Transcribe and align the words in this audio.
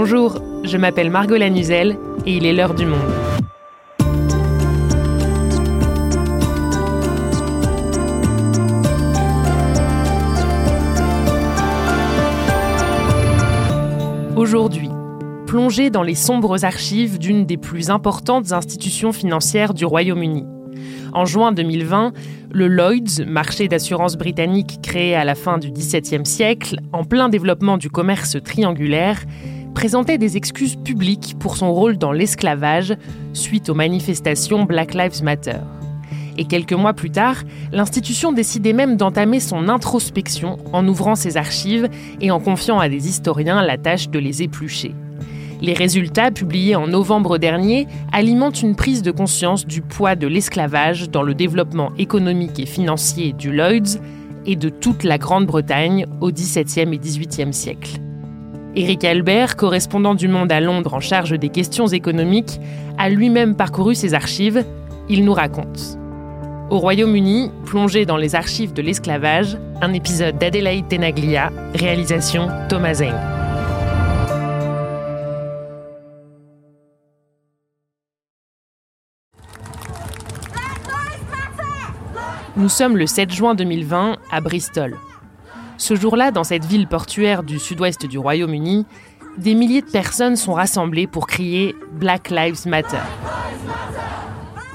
Bonjour, 0.00 0.40
je 0.62 0.76
m'appelle 0.76 1.10
Margot 1.10 1.36
Lanuzel 1.36 1.98
et 2.24 2.36
il 2.36 2.46
est 2.46 2.52
l'heure 2.52 2.72
du 2.72 2.86
monde. 2.86 3.00
Aujourd'hui, 14.36 14.88
plongé 15.48 15.90
dans 15.90 16.04
les 16.04 16.14
sombres 16.14 16.64
archives 16.64 17.18
d'une 17.18 17.44
des 17.44 17.56
plus 17.56 17.90
importantes 17.90 18.52
institutions 18.52 19.10
financières 19.10 19.74
du 19.74 19.84
Royaume-Uni. 19.84 20.46
En 21.12 21.24
juin 21.24 21.50
2020, 21.50 22.12
le 22.52 22.68
Lloyds, 22.68 23.26
marché 23.26 23.66
d'assurance 23.66 24.16
britannique 24.16 24.78
créé 24.80 25.16
à 25.16 25.24
la 25.24 25.34
fin 25.34 25.58
du 25.58 25.72
XVIIe 25.72 26.24
siècle, 26.24 26.78
en 26.92 27.02
plein 27.02 27.28
développement 27.28 27.78
du 27.78 27.90
commerce 27.90 28.36
triangulaire, 28.44 29.24
présentait 29.78 30.18
des 30.18 30.36
excuses 30.36 30.74
publiques 30.74 31.36
pour 31.38 31.56
son 31.56 31.72
rôle 31.72 31.98
dans 31.98 32.10
l'esclavage 32.10 32.96
suite 33.32 33.68
aux 33.68 33.76
manifestations 33.76 34.64
Black 34.64 34.92
Lives 34.92 35.22
Matter. 35.22 35.60
Et 36.36 36.46
quelques 36.46 36.72
mois 36.72 36.94
plus 36.94 37.12
tard, 37.12 37.36
l'institution 37.70 38.32
décidait 38.32 38.72
même 38.72 38.96
d'entamer 38.96 39.38
son 39.38 39.68
introspection 39.68 40.56
en 40.72 40.88
ouvrant 40.88 41.14
ses 41.14 41.36
archives 41.36 41.88
et 42.20 42.32
en 42.32 42.40
confiant 42.40 42.80
à 42.80 42.88
des 42.88 43.06
historiens 43.06 43.62
la 43.62 43.78
tâche 43.78 44.08
de 44.08 44.18
les 44.18 44.42
éplucher. 44.42 44.96
Les 45.60 45.74
résultats, 45.74 46.32
publiés 46.32 46.74
en 46.74 46.88
novembre 46.88 47.38
dernier, 47.38 47.86
alimentent 48.10 48.62
une 48.62 48.74
prise 48.74 49.02
de 49.02 49.12
conscience 49.12 49.64
du 49.64 49.80
poids 49.80 50.16
de 50.16 50.26
l'esclavage 50.26 51.08
dans 51.08 51.22
le 51.22 51.34
développement 51.34 51.92
économique 51.98 52.58
et 52.58 52.66
financier 52.66 53.32
du 53.32 53.52
Lloyds 53.52 54.00
et 54.44 54.56
de 54.56 54.70
toute 54.70 55.04
la 55.04 55.18
Grande-Bretagne 55.18 56.04
au 56.20 56.32
XVIIe 56.32 56.92
et 56.92 56.98
XVIIIe 56.98 57.54
siècle. 57.54 58.00
Éric 58.76 59.02
Albert, 59.04 59.56
correspondant 59.56 60.14
du 60.14 60.28
Monde 60.28 60.52
à 60.52 60.60
Londres 60.60 60.94
en 60.94 61.00
charge 61.00 61.38
des 61.38 61.48
questions 61.48 61.86
économiques, 61.86 62.60
a 62.98 63.08
lui-même 63.08 63.56
parcouru 63.56 63.94
ses 63.94 64.14
archives. 64.14 64.64
Il 65.08 65.24
nous 65.24 65.32
raconte. 65.32 65.98
Au 66.70 66.78
Royaume-Uni, 66.78 67.50
plongé 67.64 68.04
dans 68.04 68.18
les 68.18 68.34
archives 68.34 68.74
de 68.74 68.82
l'esclavage, 68.82 69.56
un 69.80 69.94
épisode 69.94 70.36
d'Adélaïde 70.36 70.86
Tenaglia, 70.86 71.50
réalisation 71.74 72.48
Thomas 72.68 72.94
Zeng. 72.94 73.14
Nous 82.56 82.68
sommes 82.68 82.96
le 82.96 83.06
7 83.06 83.32
juin 83.32 83.54
2020 83.54 84.16
à 84.30 84.40
Bristol. 84.40 84.96
Ce 85.78 85.94
jour-là, 85.94 86.32
dans 86.32 86.42
cette 86.42 86.64
ville 86.64 86.88
portuaire 86.88 87.44
du 87.44 87.60
sud-ouest 87.60 88.04
du 88.04 88.18
Royaume-Uni, 88.18 88.84
des 89.38 89.54
milliers 89.54 89.80
de 89.80 89.90
personnes 89.90 90.34
sont 90.34 90.52
rassemblées 90.52 91.06
pour 91.06 91.28
crier 91.28 91.76
Black 91.92 92.30
Lives 92.30 92.66
Matter. 92.66 92.98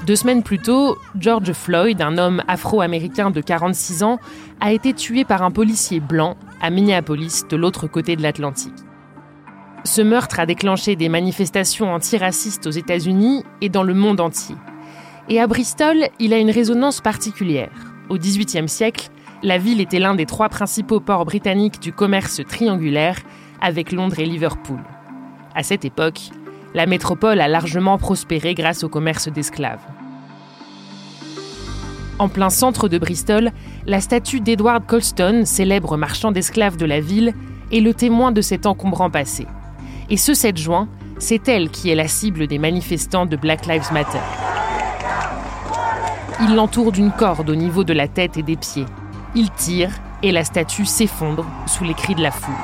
Deux 0.06 0.16
semaines 0.16 0.42
plus 0.42 0.58
tôt, 0.58 0.96
George 1.18 1.52
Floyd, 1.52 2.00
un 2.00 2.16
homme 2.16 2.42
afro-américain 2.48 3.30
de 3.30 3.42
46 3.42 4.02
ans, 4.02 4.18
a 4.60 4.72
été 4.72 4.94
tué 4.94 5.24
par 5.24 5.42
un 5.42 5.50
policier 5.50 6.00
blanc 6.00 6.36
à 6.62 6.70
Minneapolis, 6.70 7.44
de 7.50 7.56
l'autre 7.56 7.86
côté 7.86 8.16
de 8.16 8.22
l'Atlantique. 8.22 8.72
Ce 9.84 10.00
meurtre 10.00 10.40
a 10.40 10.46
déclenché 10.46 10.96
des 10.96 11.10
manifestations 11.10 11.92
antiracistes 11.92 12.66
aux 12.66 12.70
États-Unis 12.70 13.44
et 13.60 13.68
dans 13.68 13.82
le 13.82 13.92
monde 13.92 14.20
entier. 14.20 14.56
Et 15.28 15.38
à 15.38 15.46
Bristol, 15.46 16.08
il 16.18 16.32
a 16.32 16.38
une 16.38 16.50
résonance 16.50 17.02
particulière. 17.02 17.72
Au 18.08 18.16
XVIIIe 18.16 18.68
siècle, 18.68 19.10
la 19.44 19.58
ville 19.58 19.82
était 19.82 19.98
l'un 19.98 20.14
des 20.14 20.24
trois 20.24 20.48
principaux 20.48 21.00
ports 21.00 21.26
britanniques 21.26 21.78
du 21.78 21.92
commerce 21.92 22.40
triangulaire 22.48 23.18
avec 23.60 23.92
Londres 23.92 24.18
et 24.18 24.24
Liverpool. 24.24 24.80
À 25.54 25.62
cette 25.62 25.84
époque, 25.84 26.30
la 26.72 26.86
métropole 26.86 27.42
a 27.42 27.46
largement 27.46 27.98
prospéré 27.98 28.54
grâce 28.54 28.84
au 28.84 28.88
commerce 28.88 29.28
d'esclaves. 29.28 29.84
En 32.18 32.28
plein 32.28 32.48
centre 32.48 32.88
de 32.88 32.96
Bristol, 32.96 33.50
la 33.86 34.00
statue 34.00 34.40
d'Edward 34.40 34.86
Colston, 34.86 35.42
célèbre 35.44 35.98
marchand 35.98 36.32
d'esclaves 36.32 36.78
de 36.78 36.86
la 36.86 37.00
ville, 37.00 37.34
est 37.70 37.80
le 37.80 37.92
témoin 37.92 38.32
de 38.32 38.40
cet 38.40 38.64
encombrant 38.64 39.10
passé. 39.10 39.46
Et 40.08 40.16
ce 40.16 40.32
7 40.32 40.56
juin, 40.56 40.88
c'est 41.18 41.48
elle 41.48 41.68
qui 41.68 41.90
est 41.90 41.94
la 41.94 42.08
cible 42.08 42.46
des 42.46 42.58
manifestants 42.58 43.26
de 43.26 43.36
Black 43.36 43.66
Lives 43.66 43.92
Matter. 43.92 44.20
Il 46.40 46.54
l'entoure 46.54 46.92
d'une 46.92 47.12
corde 47.12 47.50
au 47.50 47.54
niveau 47.54 47.84
de 47.84 47.92
la 47.92 48.08
tête 48.08 48.38
et 48.38 48.42
des 48.42 48.56
pieds. 48.56 48.86
Il 49.36 49.50
tire 49.50 49.90
et 50.22 50.30
la 50.30 50.44
statue 50.44 50.84
s'effondre 50.84 51.44
sous 51.66 51.82
les 51.82 51.94
cris 51.94 52.14
de 52.14 52.22
la 52.22 52.30
foule. 52.30 52.54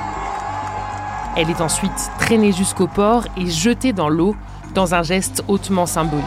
Elle 1.37 1.51
est 1.51 1.61
ensuite 1.61 2.11
traînée 2.19 2.53
jusqu'au 2.53 2.87
port 2.87 3.25
et 3.37 3.47
jetée 3.47 3.93
dans 3.93 4.09
l'eau 4.09 4.37
dans 4.75 4.95
un 4.95 5.03
geste 5.03 5.43
hautement 5.49 5.87
symbolique. 5.87 6.25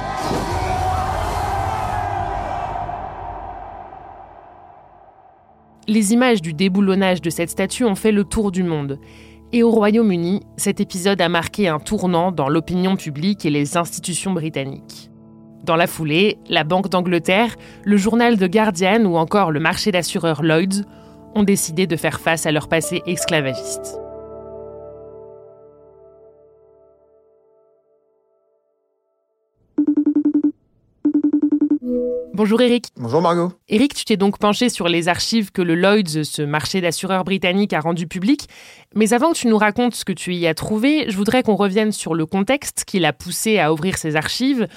Les 5.87 6.11
images 6.11 6.41
du 6.41 6.53
déboulonnage 6.53 7.21
de 7.21 7.29
cette 7.29 7.49
statue 7.49 7.85
ont 7.85 7.95
fait 7.95 8.11
le 8.11 8.25
tour 8.25 8.51
du 8.51 8.63
monde. 8.63 8.99
Et 9.53 9.63
au 9.63 9.71
Royaume-Uni, 9.71 10.41
cet 10.57 10.81
épisode 10.81 11.21
a 11.21 11.29
marqué 11.29 11.67
un 11.67 11.79
tournant 11.79 12.31
dans 12.31 12.49
l'opinion 12.49 12.95
publique 12.97 13.45
et 13.45 13.49
les 13.49 13.77
institutions 13.77 14.31
britanniques. 14.31 15.12
Dans 15.63 15.77
la 15.77 15.87
foulée, 15.87 16.37
la 16.49 16.65
Banque 16.65 16.89
d'Angleterre, 16.89 17.55
le 17.85 17.95
journal 17.95 18.37
The 18.37 18.51
Guardian 18.51 19.05
ou 19.05 19.15
encore 19.15 19.49
le 19.49 19.61
marché 19.61 19.93
d'assureurs 19.93 20.43
Lloyds 20.43 20.83
ont 21.35 21.43
décidé 21.43 21.87
de 21.87 21.95
faire 21.95 22.19
face 22.19 22.45
à 22.45 22.51
leur 22.51 22.67
passé 22.67 23.01
esclavagiste. 23.07 23.97
Bonjour 32.33 32.59
Eric. 32.61 32.87
Bonjour 32.97 33.21
Margot. 33.21 33.53
Eric, 33.69 33.93
tu 33.93 34.03
t'es 34.03 34.17
donc 34.17 34.39
penché 34.39 34.67
sur 34.67 34.89
les 34.89 35.07
archives 35.07 35.51
que 35.51 35.61
le 35.61 35.75
Lloyds, 35.75 36.25
ce 36.25 36.41
marché 36.41 36.81
d'assureurs 36.81 37.23
britannique, 37.23 37.71
a 37.71 37.79
rendu 37.79 38.05
public. 38.05 38.49
Mais 38.95 39.13
avant 39.13 39.31
que 39.31 39.37
tu 39.37 39.47
nous 39.47 39.57
racontes 39.57 39.95
ce 39.95 40.03
que 40.03 40.11
tu 40.11 40.33
y 40.33 40.45
as 40.45 40.55
trouvé, 40.55 41.05
je 41.09 41.15
voudrais 41.15 41.41
qu'on 41.41 41.55
revienne 41.55 41.93
sur 41.93 42.15
le 42.15 42.25
contexte 42.25 42.83
qui 42.85 42.99
l'a 42.99 43.13
poussé 43.13 43.59
à 43.59 43.71
ouvrir 43.71 43.97
ces 43.97 44.17
archives. 44.17 44.67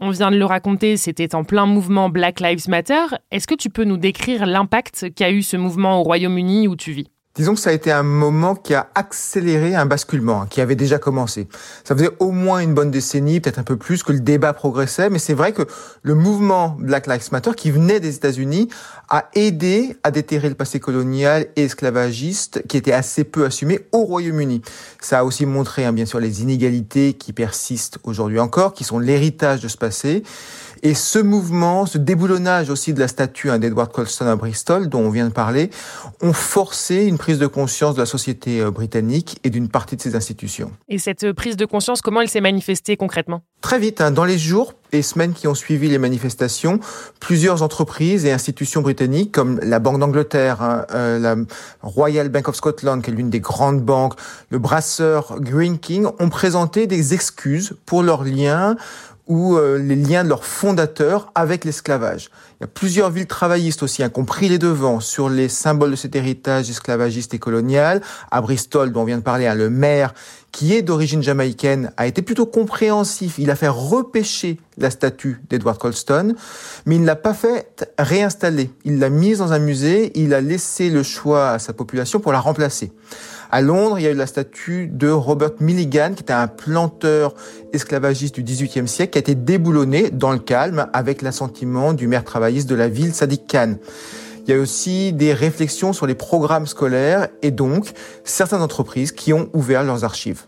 On 0.00 0.10
vient 0.10 0.32
de 0.32 0.36
le 0.36 0.44
raconter, 0.44 0.96
c'était 0.96 1.36
en 1.36 1.44
plein 1.44 1.66
mouvement 1.66 2.08
Black 2.08 2.40
Lives 2.40 2.68
Matter. 2.68 3.04
Est-ce 3.30 3.46
que 3.46 3.54
tu 3.54 3.70
peux 3.70 3.84
nous 3.84 3.96
décrire 3.96 4.44
l'impact 4.44 5.14
qu'a 5.14 5.30
eu 5.30 5.42
ce 5.42 5.56
mouvement 5.56 6.00
au 6.00 6.02
Royaume-Uni 6.02 6.66
où 6.66 6.74
tu 6.74 6.90
vis? 6.90 7.13
Disons 7.34 7.54
que 7.54 7.60
ça 7.60 7.70
a 7.70 7.72
été 7.72 7.90
un 7.90 8.04
moment 8.04 8.54
qui 8.54 8.74
a 8.74 8.88
accéléré 8.94 9.74
un 9.74 9.86
basculement 9.86 10.42
hein, 10.42 10.46
qui 10.48 10.60
avait 10.60 10.76
déjà 10.76 10.98
commencé. 10.98 11.48
Ça 11.82 11.96
faisait 11.96 12.10
au 12.20 12.30
moins 12.30 12.60
une 12.60 12.74
bonne 12.74 12.92
décennie, 12.92 13.40
peut-être 13.40 13.58
un 13.58 13.64
peu 13.64 13.76
plus, 13.76 14.04
que 14.04 14.12
le 14.12 14.20
débat 14.20 14.52
progressait, 14.52 15.10
mais 15.10 15.18
c'est 15.18 15.34
vrai 15.34 15.52
que 15.52 15.62
le 16.02 16.14
mouvement 16.14 16.76
Black 16.78 17.08
Lives 17.08 17.30
Matter, 17.32 17.50
qui 17.56 17.72
venait 17.72 17.98
des 17.98 18.14
États-Unis, 18.14 18.68
a 19.08 19.28
aidé 19.34 19.96
à 20.04 20.12
déterrer 20.12 20.48
le 20.48 20.54
passé 20.54 20.78
colonial 20.78 21.46
et 21.56 21.64
esclavagiste 21.64 22.62
qui 22.68 22.76
était 22.76 22.92
assez 22.92 23.24
peu 23.24 23.44
assumé 23.44 23.80
au 23.90 24.04
Royaume-Uni. 24.04 24.62
Ça 25.00 25.18
a 25.18 25.24
aussi 25.24 25.44
montré, 25.44 25.84
hein, 25.84 25.92
bien 25.92 26.06
sûr, 26.06 26.20
les 26.20 26.40
inégalités 26.40 27.14
qui 27.14 27.32
persistent 27.32 27.98
aujourd'hui 28.04 28.38
encore, 28.38 28.74
qui 28.74 28.84
sont 28.84 29.00
l'héritage 29.00 29.60
de 29.60 29.66
ce 29.66 29.76
passé. 29.76 30.22
Et 30.86 30.92
ce 30.92 31.18
mouvement, 31.18 31.86
ce 31.86 31.96
déboulonnage 31.96 32.68
aussi 32.68 32.92
de 32.92 33.00
la 33.00 33.08
statue 33.08 33.50
hein, 33.50 33.58
d'Edward 33.58 33.90
Colston 33.90 34.26
à 34.26 34.36
Bristol, 34.36 34.90
dont 34.90 35.00
on 35.00 35.08
vient 35.08 35.26
de 35.26 35.32
parler, 35.32 35.70
ont 36.20 36.34
forcé 36.34 37.06
une 37.06 37.16
prise 37.16 37.38
de 37.38 37.46
conscience 37.46 37.94
de 37.94 38.00
la 38.00 38.06
société 38.06 38.60
euh, 38.60 38.70
britannique 38.70 39.38
et 39.44 39.50
d'une 39.50 39.70
partie 39.70 39.96
de 39.96 40.02
ses 40.02 40.14
institutions. 40.14 40.70
Et 40.90 40.98
cette 40.98 41.32
prise 41.32 41.56
de 41.56 41.64
conscience, 41.64 42.02
comment 42.02 42.20
elle 42.20 42.28
s'est 42.28 42.42
manifestée 42.42 42.98
concrètement? 42.98 43.40
Très 43.62 43.78
vite, 43.78 44.02
hein, 44.02 44.10
dans 44.10 44.26
les 44.26 44.36
jours 44.36 44.74
et 44.92 45.00
semaines 45.00 45.32
qui 45.32 45.48
ont 45.48 45.54
suivi 45.54 45.88
les 45.88 45.96
manifestations, 45.96 46.78
plusieurs 47.18 47.62
entreprises 47.62 48.26
et 48.26 48.32
institutions 48.32 48.82
britanniques, 48.82 49.32
comme 49.32 49.58
la 49.62 49.78
Banque 49.78 49.98
d'Angleterre, 49.98 50.60
hein, 50.60 50.84
euh, 50.94 51.18
la 51.18 51.36
Royal 51.80 52.28
Bank 52.28 52.48
of 52.48 52.56
Scotland, 52.56 53.02
qui 53.02 53.10
est 53.10 53.14
l'une 53.14 53.30
des 53.30 53.40
grandes 53.40 53.80
banques, 53.80 54.16
le 54.50 54.58
brasseur 54.58 55.40
Green 55.40 55.78
King, 55.78 56.08
ont 56.18 56.28
présenté 56.28 56.86
des 56.86 57.14
excuses 57.14 57.74
pour 57.86 58.02
leurs 58.02 58.24
liens 58.24 58.76
ou 59.26 59.56
euh, 59.56 59.78
les 59.78 59.96
liens 59.96 60.22
de 60.22 60.28
leurs 60.28 60.44
fondateurs 60.44 61.32
avec 61.34 61.64
l'esclavage. 61.64 62.30
Il 62.60 62.62
y 62.62 62.64
a 62.64 62.66
plusieurs 62.66 63.10
villes 63.10 63.26
travaillistes 63.26 63.82
aussi 63.82 64.02
hein, 64.02 64.10
qui 64.10 64.20
ont 64.20 64.24
pris 64.24 64.48
les 64.48 64.58
devants 64.58 65.00
sur 65.00 65.28
les 65.28 65.48
symboles 65.48 65.92
de 65.92 65.96
cet 65.96 66.14
héritage 66.14 66.68
esclavagiste 66.68 67.32
et 67.32 67.38
colonial. 67.38 68.02
À 68.30 68.40
Bristol, 68.42 68.92
dont 68.92 69.00
on 69.02 69.04
vient 69.04 69.16
de 69.18 69.22
parler, 69.22 69.46
hein, 69.46 69.54
le 69.54 69.70
maire, 69.70 70.12
qui 70.52 70.74
est 70.74 70.82
d'origine 70.82 71.22
jamaïcaine, 71.22 71.90
a 71.96 72.06
été 72.06 72.20
plutôt 72.20 72.46
compréhensif. 72.46 73.38
Il 73.38 73.50
a 73.50 73.56
fait 73.56 73.68
repêcher 73.68 74.60
la 74.76 74.90
statue 74.90 75.40
d'Edward 75.48 75.78
Colston, 75.78 76.34
mais 76.84 76.96
il 76.96 77.00
ne 77.00 77.06
l'a 77.06 77.16
pas 77.16 77.34
fait 77.34 77.86
réinstaller. 77.98 78.70
Il 78.84 78.98
l'a 78.98 79.08
mise 79.08 79.38
dans 79.38 79.52
un 79.52 79.58
musée, 79.58 80.12
il 80.14 80.34
a 80.34 80.40
laissé 80.40 80.90
le 80.90 81.02
choix 81.02 81.50
à 81.50 81.58
sa 81.58 81.72
population 81.72 82.20
pour 82.20 82.32
la 82.32 82.40
remplacer. 82.40 82.92
À 83.54 83.60
Londres, 83.60 84.00
il 84.00 84.02
y 84.02 84.08
a 84.08 84.10
eu 84.10 84.16
la 84.16 84.26
statue 84.26 84.88
de 84.88 85.08
Robert 85.08 85.52
Milligan, 85.60 86.14
qui 86.16 86.24
était 86.24 86.32
un 86.32 86.48
planteur 86.48 87.36
esclavagiste 87.72 88.34
du 88.34 88.42
XVIIIe 88.42 88.88
siècle, 88.88 89.12
qui 89.12 89.18
a 89.18 89.20
été 89.20 89.36
déboulonné 89.36 90.10
dans 90.10 90.32
le 90.32 90.40
calme 90.40 90.88
avec 90.92 91.22
l'assentiment 91.22 91.92
du 91.92 92.08
maire 92.08 92.24
travailliste 92.24 92.68
de 92.68 92.74
la 92.74 92.88
ville, 92.88 93.14
Sadiq 93.14 93.46
Khan. 93.46 93.76
Il 94.44 94.50
y 94.50 94.54
a 94.54 94.60
aussi 94.60 95.12
des 95.12 95.32
réflexions 95.32 95.92
sur 95.92 96.08
les 96.08 96.16
programmes 96.16 96.66
scolaires 96.66 97.28
et 97.42 97.52
donc 97.52 97.92
certaines 98.24 98.60
entreprises 98.60 99.12
qui 99.12 99.32
ont 99.32 99.48
ouvert 99.52 99.84
leurs 99.84 100.02
archives. 100.02 100.46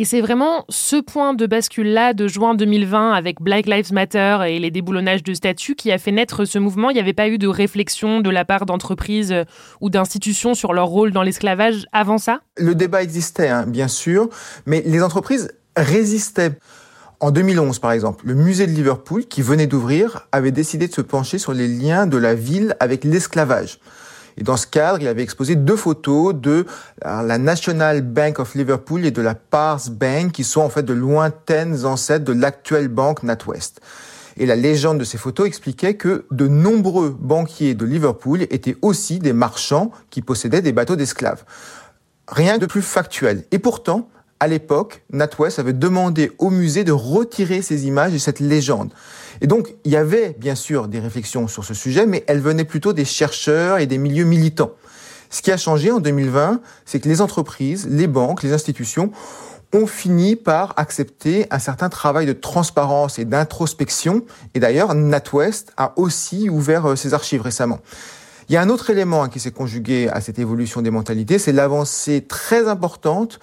Et 0.00 0.04
c'est 0.04 0.20
vraiment 0.20 0.64
ce 0.68 0.94
point 0.94 1.34
de 1.34 1.44
bascule-là 1.44 2.14
de 2.14 2.28
juin 2.28 2.54
2020 2.54 3.14
avec 3.14 3.42
Black 3.42 3.66
Lives 3.66 3.92
Matter 3.92 4.38
et 4.46 4.60
les 4.60 4.70
déboulonnages 4.70 5.24
de 5.24 5.34
statuts 5.34 5.74
qui 5.74 5.90
a 5.90 5.98
fait 5.98 6.12
naître 6.12 6.44
ce 6.44 6.60
mouvement. 6.60 6.90
Il 6.90 6.94
n'y 6.94 7.00
avait 7.00 7.12
pas 7.12 7.26
eu 7.26 7.36
de 7.36 7.48
réflexion 7.48 8.20
de 8.20 8.30
la 8.30 8.44
part 8.44 8.64
d'entreprises 8.64 9.32
euh, 9.32 9.42
ou 9.80 9.90
d'institutions 9.90 10.54
sur 10.54 10.72
leur 10.72 10.86
rôle 10.86 11.10
dans 11.10 11.24
l'esclavage 11.24 11.84
avant 11.92 12.18
ça? 12.18 12.42
Le 12.56 12.76
débat 12.76 13.02
existait, 13.02 13.48
hein, 13.48 13.64
bien 13.66 13.88
sûr, 13.88 14.28
mais 14.66 14.84
les 14.86 15.02
entreprises 15.02 15.50
résistaient. 15.76 16.52
En 17.18 17.32
2011, 17.32 17.80
par 17.80 17.90
exemple, 17.90 18.24
le 18.24 18.36
musée 18.36 18.68
de 18.68 18.72
Liverpool, 18.72 19.24
qui 19.24 19.42
venait 19.42 19.66
d'ouvrir, 19.66 20.28
avait 20.30 20.52
décidé 20.52 20.86
de 20.86 20.94
se 20.94 21.00
pencher 21.00 21.38
sur 21.38 21.52
les 21.52 21.66
liens 21.66 22.06
de 22.06 22.16
la 22.16 22.36
ville 22.36 22.76
avec 22.78 23.02
l'esclavage. 23.02 23.80
Et 24.38 24.44
dans 24.44 24.56
ce 24.56 24.68
cadre, 24.68 25.00
il 25.00 25.08
avait 25.08 25.24
exposé 25.24 25.56
deux 25.56 25.76
photos 25.76 26.32
de 26.32 26.64
la 27.02 27.38
National 27.38 28.02
Bank 28.02 28.38
of 28.38 28.54
Liverpool 28.54 29.04
et 29.04 29.10
de 29.10 29.20
la 29.20 29.34
Pars 29.34 29.90
Bank, 29.90 30.30
qui 30.30 30.44
sont 30.44 30.60
en 30.60 30.68
fait 30.68 30.84
de 30.84 30.94
lointaines 30.94 31.84
ancêtres 31.84 32.24
de 32.24 32.32
l'actuelle 32.32 32.86
banque 32.86 33.24
NatWest. 33.24 33.80
Et 34.36 34.46
la 34.46 34.54
légende 34.54 34.98
de 34.98 35.04
ces 35.04 35.18
photos 35.18 35.48
expliquait 35.48 35.94
que 35.94 36.24
de 36.30 36.46
nombreux 36.46 37.16
banquiers 37.18 37.74
de 37.74 37.84
Liverpool 37.84 38.42
étaient 38.42 38.76
aussi 38.80 39.18
des 39.18 39.32
marchands 39.32 39.90
qui 40.10 40.22
possédaient 40.22 40.62
des 40.62 40.72
bateaux 40.72 40.94
d'esclaves. 40.94 41.44
Rien 42.28 42.58
de 42.58 42.66
plus 42.66 42.82
factuel. 42.82 43.44
Et 43.50 43.58
pourtant, 43.58 44.08
à 44.40 44.46
l'époque, 44.46 45.02
NatWest 45.12 45.58
avait 45.58 45.72
demandé 45.72 46.32
au 46.38 46.50
musée 46.50 46.84
de 46.84 46.92
retirer 46.92 47.62
ces 47.62 47.86
images 47.86 48.14
et 48.14 48.18
cette 48.18 48.40
légende. 48.40 48.92
Et 49.40 49.46
donc, 49.46 49.74
il 49.84 49.92
y 49.92 49.96
avait 49.96 50.36
bien 50.38 50.54
sûr 50.54 50.88
des 50.88 51.00
réflexions 51.00 51.48
sur 51.48 51.64
ce 51.64 51.74
sujet, 51.74 52.06
mais 52.06 52.24
elles 52.26 52.40
venaient 52.40 52.64
plutôt 52.64 52.92
des 52.92 53.04
chercheurs 53.04 53.78
et 53.78 53.86
des 53.86 53.98
milieux 53.98 54.24
militants. 54.24 54.72
Ce 55.30 55.42
qui 55.42 55.52
a 55.52 55.56
changé 55.56 55.90
en 55.90 56.00
2020, 56.00 56.60
c'est 56.86 57.00
que 57.00 57.08
les 57.08 57.20
entreprises, 57.20 57.86
les 57.90 58.06
banques, 58.06 58.42
les 58.42 58.52
institutions 58.52 59.12
ont 59.74 59.86
fini 59.86 60.36
par 60.36 60.72
accepter 60.76 61.46
un 61.50 61.58
certain 61.58 61.90
travail 61.90 62.24
de 62.24 62.32
transparence 62.32 63.18
et 63.18 63.26
d'introspection. 63.26 64.24
Et 64.54 64.60
d'ailleurs, 64.60 64.94
NatWest 64.94 65.72
a 65.76 65.92
aussi 65.96 66.48
ouvert 66.48 66.86
euh, 66.86 66.96
ses 66.96 67.12
archives 67.12 67.42
récemment. 67.42 67.80
Il 68.48 68.54
y 68.54 68.56
a 68.56 68.62
un 68.62 68.70
autre 68.70 68.88
élément 68.88 69.22
hein, 69.22 69.28
qui 69.28 69.40
s'est 69.40 69.50
conjugué 69.50 70.08
à 70.08 70.22
cette 70.22 70.38
évolution 70.38 70.80
des 70.80 70.90
mentalités, 70.90 71.38
c'est 71.38 71.52
l'avancée 71.52 72.24
très 72.26 72.66
importante 72.66 73.40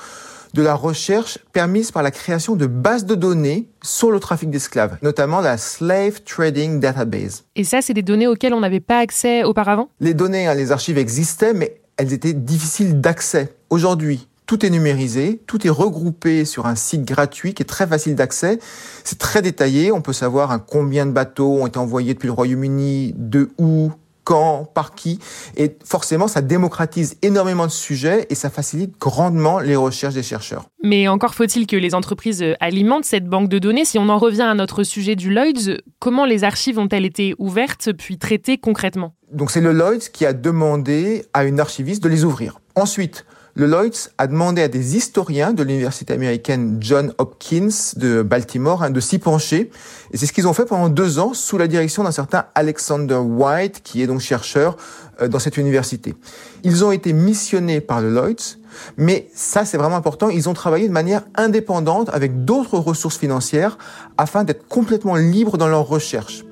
de 0.55 0.61
la 0.61 0.73
recherche 0.73 1.37
permise 1.51 1.91
par 1.91 2.01
la 2.01 2.11
création 2.11 2.55
de 2.55 2.65
bases 2.65 3.05
de 3.05 3.13
données 3.13 3.67
sur 3.83 4.09
le 4.09 4.21
trafic 4.21 4.49
d'esclaves, 4.49 4.97
notamment 5.01 5.41
la 5.41 5.57
Slave 5.57 6.21
Trading 6.23 6.79
Database. 6.79 7.43
Et 7.57 7.65
ça, 7.65 7.81
c'est 7.81 7.93
des 7.93 8.01
données 8.01 8.25
auxquelles 8.25 8.53
on 8.53 8.61
n'avait 8.61 8.79
pas 8.79 8.99
accès 8.99 9.43
auparavant? 9.43 9.89
Les 9.99 10.13
données, 10.13 10.47
hein, 10.47 10.53
les 10.53 10.71
archives 10.71 10.97
existaient, 10.97 11.53
mais 11.53 11.81
elles 11.97 12.13
étaient 12.13 12.31
difficiles 12.31 13.01
d'accès. 13.01 13.53
Aujourd'hui, 13.69 14.29
tout 14.45 14.65
est 14.65 14.69
numérisé, 14.69 15.41
tout 15.45 15.67
est 15.67 15.71
regroupé 15.71 16.45
sur 16.45 16.67
un 16.67 16.75
site 16.75 17.03
gratuit 17.03 17.53
qui 17.53 17.61
est 17.61 17.65
très 17.65 17.85
facile 17.85 18.15
d'accès. 18.15 18.59
C'est 19.03 19.19
très 19.19 19.41
détaillé. 19.41 19.91
On 19.91 20.01
peut 20.01 20.13
savoir 20.13 20.51
hein, 20.51 20.63
combien 20.65 21.05
de 21.05 21.11
bateaux 21.11 21.57
ont 21.61 21.67
été 21.67 21.79
envoyés 21.79 22.13
depuis 22.13 22.27
le 22.27 22.33
Royaume-Uni, 22.33 23.13
de 23.17 23.49
où, 23.57 23.91
quand, 24.25 24.65
par 24.73 24.93
qui. 24.93 25.19
Et 25.55 25.77
forcément, 25.85 26.27
ça 26.27 26.41
démocratise 26.41 27.15
énormément 27.21 27.65
de 27.65 27.71
sujets 27.71 28.27
et 28.29 28.35
ça 28.35 28.49
facilite 28.49 28.99
grandement 28.99 29.59
les 29.59 29.77
recherches 29.77 30.15
des 30.15 30.23
chercheurs. 30.23 30.65
Mais 30.83 31.07
encore 31.07 31.33
faut-il 31.33 31.65
que 31.67 31.77
les 31.77 31.95
entreprises 31.95 32.43
alimentent 32.59 33.05
cette 33.05 33.27
banque 33.27 33.47
de 33.47 33.59
données. 33.59 33.85
Si 33.85 33.97
on 33.97 34.09
en 34.09 34.17
revient 34.17 34.41
à 34.41 34.53
notre 34.53 34.83
sujet 34.83 35.15
du 35.15 35.31
Lloyds, 35.31 35.77
comment 35.99 36.25
les 36.25 36.43
archives 36.43 36.77
ont-elles 36.77 37.05
été 37.05 37.35
ouvertes 37.37 37.93
puis 37.93 38.17
traitées 38.17 38.57
concrètement? 38.57 39.13
Donc 39.31 39.51
c'est 39.51 39.61
le 39.61 39.71
Lloyds 39.71 40.09
qui 40.11 40.25
a 40.25 40.33
demandé 40.33 41.25
à 41.33 41.45
une 41.45 41.59
archiviste 41.59 42.03
de 42.03 42.09
les 42.09 42.25
ouvrir. 42.25 42.59
Ensuite, 42.75 43.25
le 43.57 43.67
Lloyds 43.67 44.09
a 44.17 44.27
demandé 44.27 44.61
à 44.61 44.67
des 44.67 44.97
historiens 44.97 45.53
de 45.53 45.63
l'université 45.63 46.13
américaine 46.13 46.75
John 46.81 47.13
Hopkins 47.17 47.69
de 47.95 48.21
Baltimore 48.21 48.83
hein, 48.83 48.89
de 48.89 48.99
s'y 48.99 49.17
pencher. 49.17 49.71
Et 50.11 50.17
c'est 50.17 50.25
ce 50.25 50.33
qu'ils 50.33 50.45
ont 50.45 50.53
fait 50.53 50.65
pendant 50.65 50.89
deux 50.89 51.19
ans 51.19 51.33
sous 51.33 51.57
la 51.57 51.67
direction 51.67 52.03
d'un 52.03 52.11
certain 52.11 52.47
Alexander 52.53 53.15
White, 53.15 53.81
qui 53.81 54.01
est 54.01 54.07
donc 54.07 54.19
chercheur 54.19 54.75
euh, 55.21 55.29
dans 55.29 55.39
cette 55.39 55.55
université. 55.55 56.15
Ils 56.63 56.83
ont 56.83 56.91
été 56.91 57.13
missionnés 57.13 57.79
par 57.79 58.01
le 58.01 58.09
Lloyds, 58.09 58.57
mais 58.97 59.29
ça 59.33 59.63
c'est 59.63 59.77
vraiment 59.77 59.95
important, 59.95 60.29
ils 60.29 60.49
ont 60.49 60.53
travaillé 60.53 60.89
de 60.89 60.93
manière 60.93 61.23
indépendante 61.35 62.09
avec 62.11 62.43
d'autres 62.43 62.77
ressources 62.77 63.17
financières 63.17 63.77
afin 64.17 64.43
d'être 64.43 64.67
complètement 64.67 65.15
libres 65.15 65.57
dans 65.57 65.69
leurs 65.69 65.87
recherches. 65.87 66.43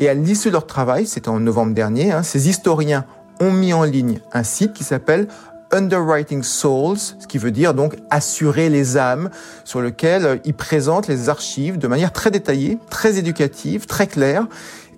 Et 0.00 0.08
à 0.08 0.14
l'issue 0.14 0.48
de 0.48 0.54
leur 0.54 0.66
travail, 0.66 1.06
c'était 1.06 1.28
en 1.28 1.38
novembre 1.38 1.74
dernier, 1.74 2.10
hein, 2.10 2.24
ces 2.24 2.48
historiens 2.48 3.04
ont 3.40 3.52
mis 3.52 3.72
en 3.72 3.84
ligne 3.84 4.20
un 4.32 4.42
site 4.42 4.72
qui 4.72 4.84
s'appelle 4.84 5.28
Underwriting 5.72 6.42
Souls, 6.42 6.98
ce 6.98 7.26
qui 7.26 7.38
veut 7.38 7.50
dire 7.50 7.74
donc 7.74 7.96
assurer 8.10 8.68
les 8.68 8.96
âmes, 8.96 9.30
sur 9.64 9.80
lequel 9.80 10.26
euh, 10.26 10.36
il 10.44 10.54
présente 10.54 11.06
les 11.06 11.28
archives 11.28 11.78
de 11.78 11.86
manière 11.86 12.12
très 12.12 12.30
détaillée, 12.30 12.78
très 12.90 13.18
éducative, 13.18 13.86
très 13.86 14.06
claire, 14.06 14.46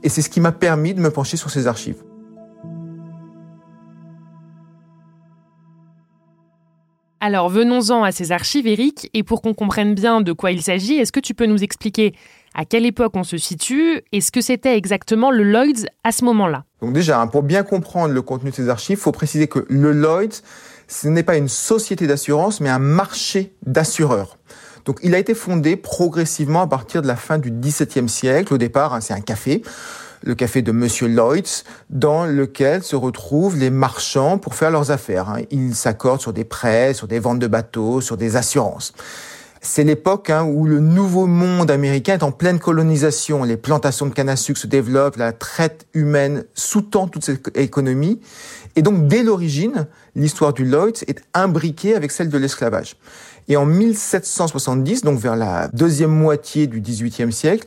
et 0.03 0.09
c'est 0.09 0.23
ce 0.23 0.31
qui 0.31 0.41
m'a 0.41 0.53
permis 0.53 0.95
de 0.95 1.01
me 1.01 1.11
pencher 1.11 1.37
sur 1.37 1.51
ces 1.51 1.67
archives. 1.67 2.03
Alors 7.21 7.49
venons-en 7.49 8.03
à 8.03 8.11
ces 8.11 8.33
archives, 8.33 8.67
Eric, 8.67 9.09
et 9.15 9.23
pour 9.23 9.43
qu'on 9.43 9.55
comprenne 9.55 9.95
bien 9.95 10.23
de 10.23 10.33
quoi 10.33 10.51
il 10.51 10.61
s'agit, 10.61 10.95
est-ce 10.95 11.13
que 11.13 11.21
tu 11.21 11.35
peux 11.35 11.47
nous 11.47 11.63
expliquer 11.63 12.17
à 12.53 12.65
quelle 12.65 12.85
époque 12.85 13.13
on 13.15 13.23
se 13.23 13.37
situe 13.37 14.03
et 14.11 14.21
ce 14.21 14.33
que 14.33 14.41
c'était 14.41 14.77
exactement 14.77 15.31
le 15.31 15.45
Lloyds 15.45 15.87
à 16.03 16.11
ce 16.11 16.25
moment-là? 16.25 16.65
Donc 16.83 16.93
déjà, 16.93 17.21
hein, 17.21 17.29
pour 17.29 17.45
bien 17.45 17.63
comprendre 17.63 18.13
le 18.13 18.23
contenu 18.23 18.51
de 18.51 18.57
ces 18.57 18.69
archives, 18.69 18.99
il 18.99 19.01
faut 19.01 19.13
préciser 19.13 19.47
que 19.47 19.65
le 19.69 19.93
Lloyds, 19.93 20.43
ce 20.89 21.07
n'est 21.07 21.23
pas 21.23 21.37
une 21.37 21.49
société 21.49 22.09
d'assurance, 22.09 22.61
mais 22.61 22.69
un 22.69 22.81
marché 22.81 23.55
d'assureurs. 23.65 24.37
Donc 24.85 24.99
il 25.05 25.15
a 25.15 25.19
été 25.19 25.33
fondé 25.33 25.77
progressivement 25.77 26.63
à 26.63 26.67
partir 26.67 27.01
de 27.01 27.07
la 27.07 27.15
fin 27.15 27.39
du 27.39 27.53
XVIIe 27.53 28.09
siècle. 28.09 28.53
Au 28.53 28.59
départ, 28.59 28.95
hein, 28.95 29.01
c'est 29.01 29.15
un 29.15 29.21
café, 29.21 29.63
le 30.25 30.35
café 30.35 30.61
de 30.61 30.73
Monsieur 30.73 31.07
Lloyds, 31.07 31.63
dans 31.89 32.27
lequel 32.27 32.83
se 32.83 32.97
retrouvent 32.97 33.57
les 33.57 33.71
marchands 33.71 34.39
pour 34.39 34.57
faire 34.57 34.73
leurs 34.73 34.91
affaires. 34.91 35.29
Hein. 35.29 35.43
Ils 35.53 35.77
s'accordent 35.77 36.21
sur 36.21 36.33
des 36.33 36.45
prêts, 36.45 36.95
sur 36.95 37.07
des 37.07 37.21
ventes 37.21 37.39
de 37.39 37.47
bateaux, 37.47 38.01
sur 38.01 38.17
des 38.17 38.35
assurances. 38.35 38.93
C'est 39.65 39.85
l'époque 39.85 40.29
hein, 40.29 40.43
où 40.43 40.67
le 40.67 40.81
nouveau 40.81 41.27
monde 41.27 41.71
américain 41.71 42.15
est 42.15 42.25
en 42.25 42.33
pleine 42.33 42.59
colonisation. 42.59 43.45
Les 43.45 43.57
plantations 43.57 44.07
de 44.07 44.13
canne 44.13 44.29
à 44.29 44.35
sucre 44.35 44.59
se 44.59 44.67
développent, 44.67 45.17
la 45.17 45.33
traite 45.33 45.87
humaine 45.95 46.45
sous-tend 46.53 47.07
toute 47.07 47.25
cette 47.25 47.57
économie. 47.57 48.21
Et 48.75 48.83
donc, 48.83 49.07
dès 49.07 49.23
l'origine, 49.23 49.87
l'histoire 50.17 50.53
du 50.53 50.65
Lloyds 50.65 51.05
est 51.07 51.23
imbriquée 51.33 51.95
avec 51.95 52.11
celle 52.11 52.29
de 52.29 52.39
l'esclavage. 52.39 52.97
Et 53.47 53.57
en 53.57 53.65
1770, 53.65 55.03
donc 55.03 55.21
vers 55.21 55.37
la 55.37 55.69
deuxième 55.69 56.11
moitié 56.11 56.67
du 56.67 56.81
XVIIIe 56.81 57.33
siècle, 57.33 57.65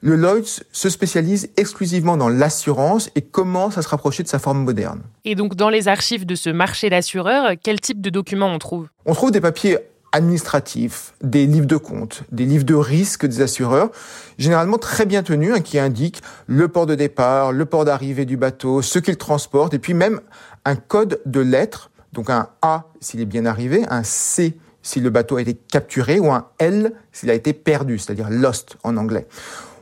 le 0.00 0.16
Lloyds 0.16 0.62
se 0.72 0.90
spécialise 0.90 1.50
exclusivement 1.56 2.16
dans 2.16 2.28
l'assurance 2.28 3.08
et 3.14 3.22
commence 3.22 3.78
à 3.78 3.82
se 3.82 3.88
rapprocher 3.88 4.24
de 4.24 4.28
sa 4.28 4.40
forme 4.40 4.64
moderne. 4.64 5.00
Et 5.24 5.36
donc, 5.36 5.54
dans 5.54 5.70
les 5.70 5.86
archives 5.86 6.26
de 6.26 6.34
ce 6.34 6.50
marché 6.50 6.90
d'assureurs, 6.90 7.52
quel 7.62 7.80
type 7.80 8.00
de 8.00 8.10
documents 8.10 8.52
on 8.52 8.58
trouve? 8.58 8.88
On 9.04 9.14
trouve 9.14 9.30
des 9.30 9.40
papiers 9.40 9.78
administratifs, 10.12 11.14
des 11.22 11.46
livres 11.46 11.66
de 11.66 11.76
compte, 11.76 12.22
des 12.32 12.44
livres 12.44 12.64
de 12.64 12.74
risque 12.74 13.26
des 13.26 13.42
assureurs, 13.42 13.90
généralement 14.38 14.78
très 14.78 15.06
bien 15.06 15.22
tenus, 15.22 15.54
hein, 15.54 15.60
qui 15.60 15.78
indiquent 15.78 16.22
le 16.46 16.68
port 16.68 16.86
de 16.86 16.94
départ, 16.94 17.52
le 17.52 17.64
port 17.66 17.84
d'arrivée 17.84 18.24
du 18.24 18.36
bateau, 18.36 18.82
ce 18.82 18.98
qu'il 18.98 19.16
transporte, 19.16 19.74
et 19.74 19.78
puis 19.78 19.94
même 19.94 20.20
un 20.64 20.76
code 20.76 21.20
de 21.26 21.40
lettres, 21.40 21.90
donc 22.12 22.30
un 22.30 22.48
A 22.62 22.84
s'il 23.00 23.20
est 23.20 23.26
bien 23.26 23.46
arrivé, 23.46 23.84
un 23.88 24.02
C 24.02 24.56
si 24.82 25.00
le 25.00 25.10
bateau 25.10 25.36
a 25.36 25.42
été 25.42 25.54
capturé, 25.54 26.20
ou 26.20 26.30
un 26.30 26.46
L 26.58 26.92
s'il 27.12 27.28
a 27.30 27.34
été 27.34 27.52
perdu, 27.52 27.98
c'est-à-dire 27.98 28.30
lost 28.30 28.76
en 28.84 28.96
anglais. 28.96 29.26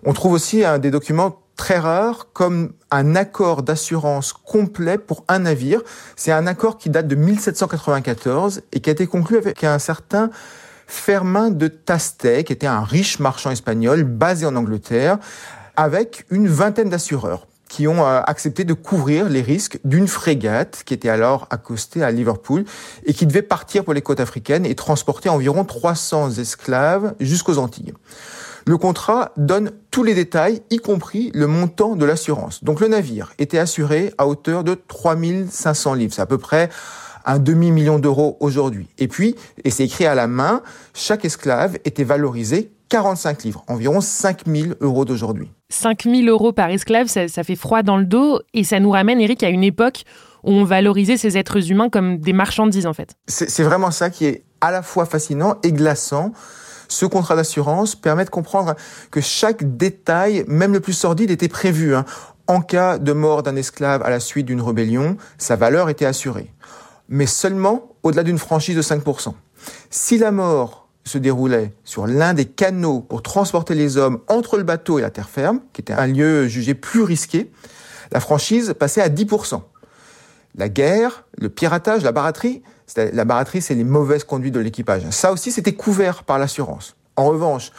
On 0.05 0.13
trouve 0.15 0.33
aussi 0.33 0.65
hein, 0.65 0.79
des 0.79 0.91
documents 0.91 1.44
très 1.57 1.79
rare 1.79 2.29
comme 2.33 2.73
un 2.91 3.17
accord 3.17 3.63
d'assurance 3.63 4.33
complet 4.33 4.99
pour 4.99 5.25
un 5.29 5.41
navire. 5.41 5.83
C'est 6.17 6.33
un 6.33 6.47
accord 6.47 6.79
qui 6.79 6.91
date 6.91 7.09
de 7.09 7.15
1794 7.15 8.63
et 8.73 8.81
qui 8.81 8.91
a 8.91 8.93
été 8.93 9.07
conclu 9.07 9.37
avec 9.37 9.63
un 9.65 9.79
certain 9.79 10.31
Fermin 10.87 11.51
de 11.51 11.69
Tastey, 11.69 12.45
qui 12.45 12.53
était 12.53 12.67
un 12.67 12.83
riche 12.83 13.19
marchand 13.19 13.51
espagnol 13.51 14.05
basé 14.05 14.47
en 14.47 14.55
Angleterre, 14.57 15.19
avec 15.77 16.27
une 16.31 16.49
vingtaine 16.49 16.91
d'assureurs 16.91 17.47
qui 17.69 17.89
ont 17.89 18.07
euh, 18.07 18.21
accepté 18.27 18.63
de 18.63 18.75
couvrir 18.75 19.29
les 19.29 19.43
risques 19.43 19.81
d'une 19.83 20.07
frégate 20.07 20.83
qui 20.85 20.95
était 20.95 21.09
alors 21.09 21.49
accostée 21.51 22.03
à 22.05 22.11
Liverpool 22.13 22.65
et 23.05 23.13
qui 23.13 23.27
devait 23.27 23.43
partir 23.43 23.83
pour 23.83 23.95
les 23.95 24.03
côtes 24.03 24.21
africaines 24.21 24.65
et 24.65 24.75
transporter 24.77 25.29
environ 25.29 25.65
300 25.65 26.39
esclaves 26.39 27.15
jusqu'aux 27.19 27.59
Antilles. 27.59 27.95
Le 28.67 28.79
contrat 28.79 29.33
donne 29.37 29.73
tous 29.91 30.03
les 30.03 30.15
détails, 30.15 30.63
y 30.71 30.79
compris 30.79 31.31
le 31.35 31.47
montant 31.47 31.97
de 31.97 32.05
l'assurance. 32.05 32.65
Donc 32.65 32.81
le 32.81 32.89
navire 32.89 33.33
était 33.39 33.59
assuré 33.59 34.13
à 34.19 34.27
hauteur 34.27 34.65
de 34.65 34.75
3500 34.75 35.95
livres. 35.95 36.15
C'est 36.15 36.23
à 36.23 36.27
peu 36.27 36.39
près 36.39 36.71
un 37.27 37.39
demi-million 37.39 37.99
d'euros 37.99 38.37
aujourd'hui. 38.41 38.89
Et 38.99 39.09
puis, 39.09 39.35
et 39.65 39.71
c'est 39.71 39.85
écrit 39.85 40.07
à 40.07 40.15
la 40.15 40.27
main, 40.27 40.63
chaque 40.95 41.25
esclave 41.25 41.79
était 41.85 42.05
valorisé 42.05 42.71
45 42.91 43.45
livres, 43.45 43.65
environ 43.67 44.01
5000 44.01 44.77
euros 44.81 45.05
d'aujourd'hui. 45.05 45.51
5000 45.71 46.29
euros 46.29 46.53
par 46.53 46.71
esclave, 46.71 47.09
ça, 47.09 47.29
ça 47.29 47.43
fait 47.43 47.57
froid 47.57 47.83
dans 47.83 47.97
le 47.97 48.05
dos 48.05 48.41
et 48.53 48.63
ça 48.63 48.79
nous 48.79 48.91
ramène, 48.91 49.21
Eric, 49.21 49.43
à 49.43 49.49
une 49.49 49.65
époque 49.65 50.05
on 50.45 50.65
valorisait 50.65 51.17
ces 51.17 51.37
êtres 51.37 51.71
humains 51.71 51.89
comme 51.89 52.19
des 52.19 52.33
marchandises 52.33 52.87
en 52.87 52.93
fait. 52.93 53.15
C'est 53.27 53.63
vraiment 53.63 53.91
ça 53.91 54.11
qui 54.11 54.27
est 54.27 54.45
à 54.61 54.71
la 54.71 54.83
fois 54.83 55.07
fascinant 55.07 55.57
et 55.63 55.73
glaçant. 55.73 56.33
Ce 56.95 57.07
contrat 57.07 57.35
d'assurance 57.35 57.97
permet 57.97 58.25
de 58.25 58.31
comprendre 58.31 58.77
que 59.11 59.21
chaque 59.21 59.77
détail, 59.77 60.45
même 60.47 60.73
le 60.73 60.79
plus 60.79 60.93
sordide, 60.93 61.33
était 61.33 61.49
prévu. 61.49 61.97
Hein. 61.97 62.05
En 62.47 62.61
cas 62.61 62.99
de 62.99 63.13
mort 63.13 63.43
d'un 63.43 63.57
esclave 63.57 64.01
à 64.03 64.11
la 64.11 64.21
suite 64.21 64.47
d'une 64.47 64.61
rébellion, 64.61 65.17
sa 65.37 65.57
valeur 65.57 65.89
était 65.89 66.05
assurée. 66.05 66.53
Mais 67.09 67.27
seulement 67.27 67.89
au-delà 68.05 68.23
d'une 68.23 68.39
franchise 68.39 68.77
de 68.77 68.83
5%. 68.83 69.35
Si 69.91 70.19
la 70.19 70.31
mort 70.31 70.87
se 71.03 71.19
déroulait 71.19 71.73
sur 71.83 72.07
l'un 72.07 72.33
des 72.33 72.45
canaux 72.45 73.01
pour 73.01 73.23
transporter 73.23 73.75
les 73.75 73.97
hommes 73.97 74.21
entre 74.29 74.57
le 74.57 74.63
bateau 74.63 75.01
et 75.01 75.03
la 75.03 75.11
terre 75.11 75.29
ferme, 75.29 75.63
qui 75.73 75.81
était 75.81 75.95
un 75.95 76.07
lieu 76.07 76.47
jugé 76.47 76.75
plus 76.75 77.03
risqué, 77.03 77.51
la 78.13 78.21
franchise 78.21 78.73
passait 78.79 79.03
à 79.03 79.09
10%. 79.09 79.61
La 80.55 80.69
guerre, 80.69 81.25
le 81.37 81.49
piratage, 81.49 82.05
la 82.05 82.13
baraterie, 82.13 82.63
la 82.97 83.25
baraterie, 83.25 83.63
c'est 83.63 83.75
les 83.75 83.85
mauvaises 83.85 84.25
conduites 84.25 84.55
de 84.55 84.61
l'équipage. 84.61 85.03
Ça 85.11 85.33
aussi, 85.33 85.51
c'était 85.51 85.75
couvert 85.75 86.25
par 86.25 86.39
l'assurance. 86.39 86.97
En 87.17 87.27
revanche, 87.27 87.71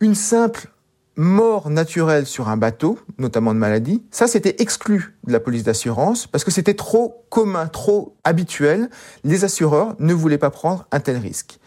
une 0.00 0.14
simple 0.14 0.68
mort 1.16 1.70
naturelle 1.70 2.26
sur 2.26 2.48
un 2.48 2.56
bateau, 2.56 2.98
notamment 3.18 3.54
de 3.54 3.58
maladie, 3.58 4.02
ça 4.10 4.26
c'était 4.26 4.56
exclu 4.60 5.16
de 5.26 5.32
la 5.32 5.40
police 5.40 5.64
d'assurance 5.64 6.26
parce 6.26 6.44
que 6.44 6.50
c'était 6.50 6.74
trop 6.74 7.24
commun, 7.30 7.66
trop 7.66 8.16
habituel. 8.24 8.90
Les 9.24 9.44
assureurs 9.44 9.96
ne 9.98 10.12
voulaient 10.12 10.38
pas 10.38 10.50
prendre 10.50 10.86
un 10.92 11.00
tel 11.00 11.16
risque. 11.16 11.58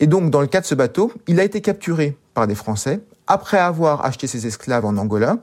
Et 0.00 0.06
donc, 0.06 0.30
dans 0.30 0.40
le 0.40 0.46
cas 0.46 0.60
de 0.60 0.66
ce 0.66 0.74
bateau, 0.74 1.12
il 1.28 1.38
a 1.38 1.44
été 1.44 1.60
capturé 1.60 2.16
par 2.32 2.46
des 2.46 2.54
Français 2.54 3.00
après 3.26 3.58
avoir 3.58 4.04
acheté 4.04 4.26
ses 4.26 4.46
esclaves 4.46 4.84
en 4.84 4.96
Angola 4.96 5.38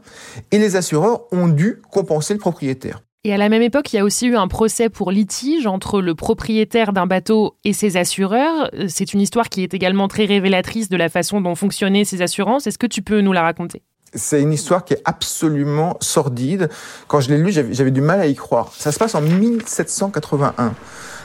et 0.52 0.60
les 0.60 0.76
assureurs 0.76 1.32
ont 1.32 1.48
dû 1.48 1.82
compenser 1.90 2.34
le 2.34 2.40
propriétaire. 2.40 3.02
Et 3.24 3.32
à 3.32 3.38
la 3.38 3.50
même 3.50 3.62
époque, 3.62 3.94
il 3.94 3.98
y 3.98 4.00
a 4.00 4.04
aussi 4.04 4.26
eu 4.26 4.36
un 4.36 4.48
procès 4.48 4.90
pour 4.90 5.12
litige 5.12 5.68
entre 5.68 6.02
le 6.02 6.16
propriétaire 6.16 6.92
d'un 6.92 7.06
bateau 7.06 7.56
et 7.64 7.72
ses 7.72 7.96
assureurs. 7.96 8.72
C'est 8.88 9.14
une 9.14 9.22
histoire 9.22 9.48
qui 9.48 9.62
est 9.62 9.76
également 9.76 10.08
très 10.08 10.26
révélatrice 10.26 10.90
de 10.90 10.98
la 10.98 11.08
façon 11.08 11.40
dont 11.40 11.54
fonctionnaient 11.54 12.04
ces 12.04 12.24
assurances. 12.24 12.66
Est-ce 12.66 12.80
que 12.80 12.88
tu 12.88 13.04
peux 13.04 13.22
nous 13.22 13.32
la 13.32 13.44
raconter? 13.44 13.84
C'est 14.16 14.42
une 14.42 14.52
histoire 14.52 14.84
qui 14.84 14.96
est 14.96 15.02
absolument 15.06 15.98
sordide. 16.02 16.70
Quand 17.08 17.22
je 17.22 17.30
l'ai 17.30 17.38
lu, 17.38 17.52
j'avais 17.52 17.92
du 17.92 18.02
mal 18.02 18.20
à 18.20 18.26
y 18.26 18.34
croire. 18.34 18.74
Ça 18.76 18.92
se 18.92 18.98
passe 18.98 19.14
en 19.14 19.22
1781. 19.22 20.74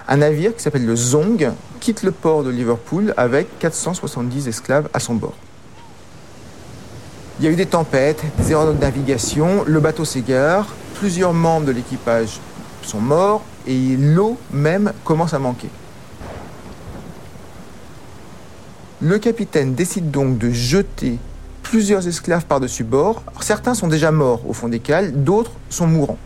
Un 0.09 0.17
navire 0.19 0.55
qui 0.55 0.63
s'appelle 0.63 0.85
le 0.85 0.97
Zong 0.97 1.51
quitte 1.81 2.03
le 2.03 2.11
port 2.11 2.45
de 2.45 2.51
Liverpool 2.51 3.15
avec 3.17 3.59
470 3.59 4.49
esclaves 4.49 4.91
à 4.93 5.01
son 5.01 5.15
bord. 5.15 5.35
Il 7.39 7.47
y 7.47 7.49
a 7.49 7.51
eu 7.51 7.57
des 7.57 7.67
tempêtes, 7.67 8.23
des 8.37 8.53
erreurs 8.53 8.75
de 8.75 8.79
navigation, 8.79 9.65
le 9.67 9.81
bateau 9.81 10.05
s'égare, 10.05 10.69
plusieurs 10.99 11.33
membres 11.33 11.67
de 11.67 11.73
l'équipage 11.73 12.41
sont 12.83 13.01
morts 13.01 13.43
et 13.67 13.97
l'eau 13.97 14.39
même 14.53 14.93
commence 15.05 15.35
à 15.35 15.39
manquer. 15.39 15.69
Le 19.01 19.19
capitaine 19.19 19.75
décide 19.75 20.11
donc 20.11 20.39
de 20.39 20.51
jeter 20.51 21.19
plusieurs 21.63 22.09
esclaves 22.09 22.47
par-dessus 22.47 22.85
bord. 22.85 23.23
certains 23.41 23.75
sont 23.75 23.89
déjà 23.89 24.11
morts 24.11 24.49
au 24.49 24.53
fond 24.53 24.69
des 24.69 24.79
cales, 24.79 25.23
d'autres 25.25 25.53
sont 25.69 25.87
mourants. 25.87 26.19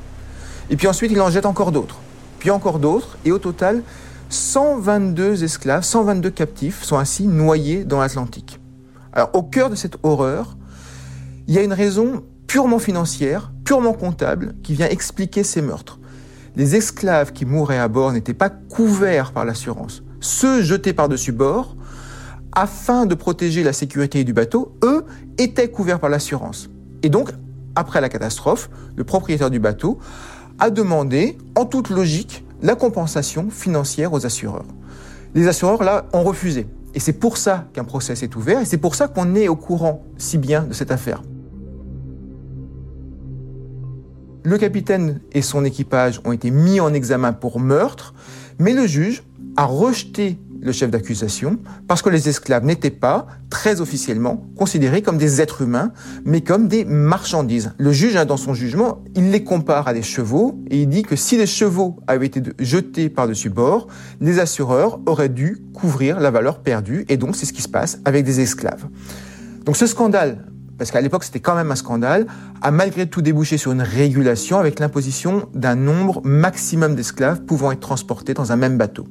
Et 0.69 0.77
puis 0.77 0.87
ensuite, 0.87 1.11
il 1.11 1.21
en 1.21 1.31
jette 1.31 1.47
encore 1.47 1.73
d'autres, 1.73 1.99
puis 2.39 2.51
encore 2.51 2.79
d'autres, 2.79 3.19
et 3.25 3.33
au 3.33 3.39
total, 3.39 3.83
122 4.29 5.43
esclaves, 5.43 5.83
122 5.83 6.31
captifs 6.31 6.85
sont 6.85 6.99
ainsi 6.99 7.27
noyés 7.27 7.85
dans 7.85 7.99
l'Atlantique. 7.99 8.61
Alors 9.13 9.31
au 9.33 9.43
cœur 9.43 9.71
de 9.71 9.75
cette 9.75 9.97
horreur, 10.05 10.57
il 11.49 11.55
y 11.55 11.59
a 11.59 11.63
une 11.63 11.73
raison 11.73 12.23
purement 12.51 12.81
financière, 12.81 13.53
purement 13.65 13.93
comptable, 13.93 14.57
qui 14.65 14.75
vient 14.75 14.89
expliquer 14.89 15.45
ces 15.45 15.63
meurtres. 15.63 16.01
Les 16.57 16.75
esclaves 16.75 17.31
qui 17.33 17.45
mouraient 17.45 17.79
à 17.79 17.87
bord 17.87 18.11
n'étaient 18.11 18.35
pas 18.35 18.51
couverts 18.51 19.31
par 19.31 19.45
l'assurance. 19.45 20.03
Ceux 20.19 20.61
jetés 20.61 20.93
par-dessus 20.93 21.31
bord, 21.31 21.77
afin 22.51 23.07
de 23.07 23.15
protéger 23.15 23.63
la 23.63 23.73
sécurité 23.73 24.25
du 24.25 24.33
bateau, 24.33 24.77
eux 24.83 25.07
étaient 25.39 25.69
couverts 25.69 26.01
par 26.01 26.11
l'assurance. 26.11 26.71
Et 27.05 27.09
donc, 27.09 27.31
après 27.77 28.01
la 28.01 28.09
catastrophe, 28.09 28.69
le 28.97 29.05
propriétaire 29.05 29.51
du 29.51 29.61
bateau 29.61 30.01
a 30.59 30.71
demandé, 30.71 31.39
en 31.55 31.67
toute 31.67 31.89
logique, 31.91 32.45
la 32.63 32.75
compensation 32.75 33.49
financière 33.49 34.13
aux 34.13 34.27
assureurs. 34.27 34.67
Les 35.37 35.47
assureurs, 35.47 35.85
là, 35.85 36.07
ont 36.13 36.25
refusé. 36.25 36.67
Et 36.97 36.99
c'est 36.99 37.13
pour 37.13 37.37
ça 37.37 37.69
qu'un 37.75 37.85
procès 37.85 38.17
s'est 38.17 38.35
ouvert, 38.35 38.61
et 38.61 38.65
c'est 38.65 38.77
pour 38.77 38.97
ça 38.97 39.07
qu'on 39.07 39.37
est 39.37 39.47
au 39.47 39.55
courant 39.55 40.03
si 40.19 40.37
bien 40.37 40.65
de 40.65 40.73
cette 40.73 40.91
affaire. 40.91 41.23
Le 44.43 44.57
capitaine 44.57 45.21
et 45.33 45.43
son 45.43 45.65
équipage 45.67 46.21
ont 46.25 46.33
été 46.33 46.51
mis 46.51 46.81
en 46.81 46.95
examen 46.95 47.35
pour 47.35 47.61
meurtre, 47.61 48.15
mais 48.59 48.73
le 48.73 48.87
juge 48.87 49.23
a 49.57 49.65
rejeté 49.65 50.39
le 50.63 50.73
chef 50.73 50.91
d'accusation 50.91 51.59
parce 51.89 52.01
que 52.01 52.09
les 52.09 52.29
esclaves 52.29 52.65
n'étaient 52.65 52.91
pas, 52.91 53.27
très 53.51 53.83
officiellement, 53.83 54.47
considérés 54.57 55.03
comme 55.03 55.19
des 55.19 55.43
êtres 55.43 55.63
humains, 55.63 55.93
mais 56.25 56.41
comme 56.41 56.69
des 56.69 56.87
marchandises. 56.87 57.73
Le 57.77 57.93
juge, 57.93 58.17
hein, 58.17 58.25
dans 58.25 58.39
son 58.39 58.55
jugement, 58.55 59.03
il 59.15 59.31
les 59.31 59.45
compare 59.45 59.89
à 59.89 59.93
des 59.93 60.03
chevaux 60.03 60.59
et 60.71 60.83
il 60.83 60.89
dit 60.89 61.03
que 61.03 61.17
si 61.17 61.37
les 61.37 61.47
chevaux 61.47 61.99
avaient 62.07 62.27
été 62.27 62.43
jetés 62.59 63.11
par-dessus 63.11 63.51
bord, 63.51 63.89
les 64.23 64.39
assureurs 64.39 65.01
auraient 65.07 65.29
dû 65.29 65.59
couvrir 65.75 66.19
la 66.19 66.31
valeur 66.31 66.61
perdue 66.61 67.05
et 67.09 67.19
donc 67.19 67.37
c'est 67.37 67.47
ce 67.47 67.53
qui 67.53 67.63
se 67.63 67.69
passe 67.69 67.99
avec 68.07 68.25
des 68.25 68.41
esclaves. 68.41 68.87
Donc 69.67 69.77
ce 69.77 69.87
scandale 69.87 70.47
parce 70.81 70.91
qu'à 70.91 71.03
l'époque 71.03 71.25
c'était 71.25 71.41
quand 71.41 71.55
même 71.55 71.71
un 71.71 71.77
scandale, 71.77 72.27
a 72.63 72.71
malgré 72.71 73.07
tout 73.07 73.21
débouché 73.21 73.59
sur 73.59 73.71
une 73.71 73.83
régulation 73.83 74.59
avec 74.59 74.79
l'imposition 74.79 75.47
d'un 75.53 75.75
nombre 75.75 76.23
maximum 76.25 76.95
d'esclaves 76.95 77.43
pouvant 77.43 77.71
être 77.71 77.81
transportés 77.81 78.33
dans 78.33 78.51
un 78.51 78.57
même 78.57 78.79
bateau. 78.79 79.07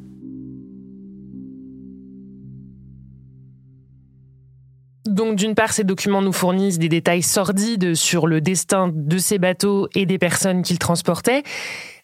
Donc 5.05 5.35
d'une 5.35 5.53
part, 5.53 5.71
ces 5.71 5.83
documents 5.83 6.23
nous 6.23 6.33
fournissent 6.33 6.79
des 6.79 6.89
détails 6.89 7.21
sordides 7.21 7.93
sur 7.93 8.25
le 8.25 8.41
destin 8.41 8.91
de 8.91 9.17
ces 9.19 9.37
bateaux 9.37 9.89
et 9.93 10.07
des 10.07 10.17
personnes 10.17 10.63
qu'ils 10.63 10.79
transportaient. 10.79 11.43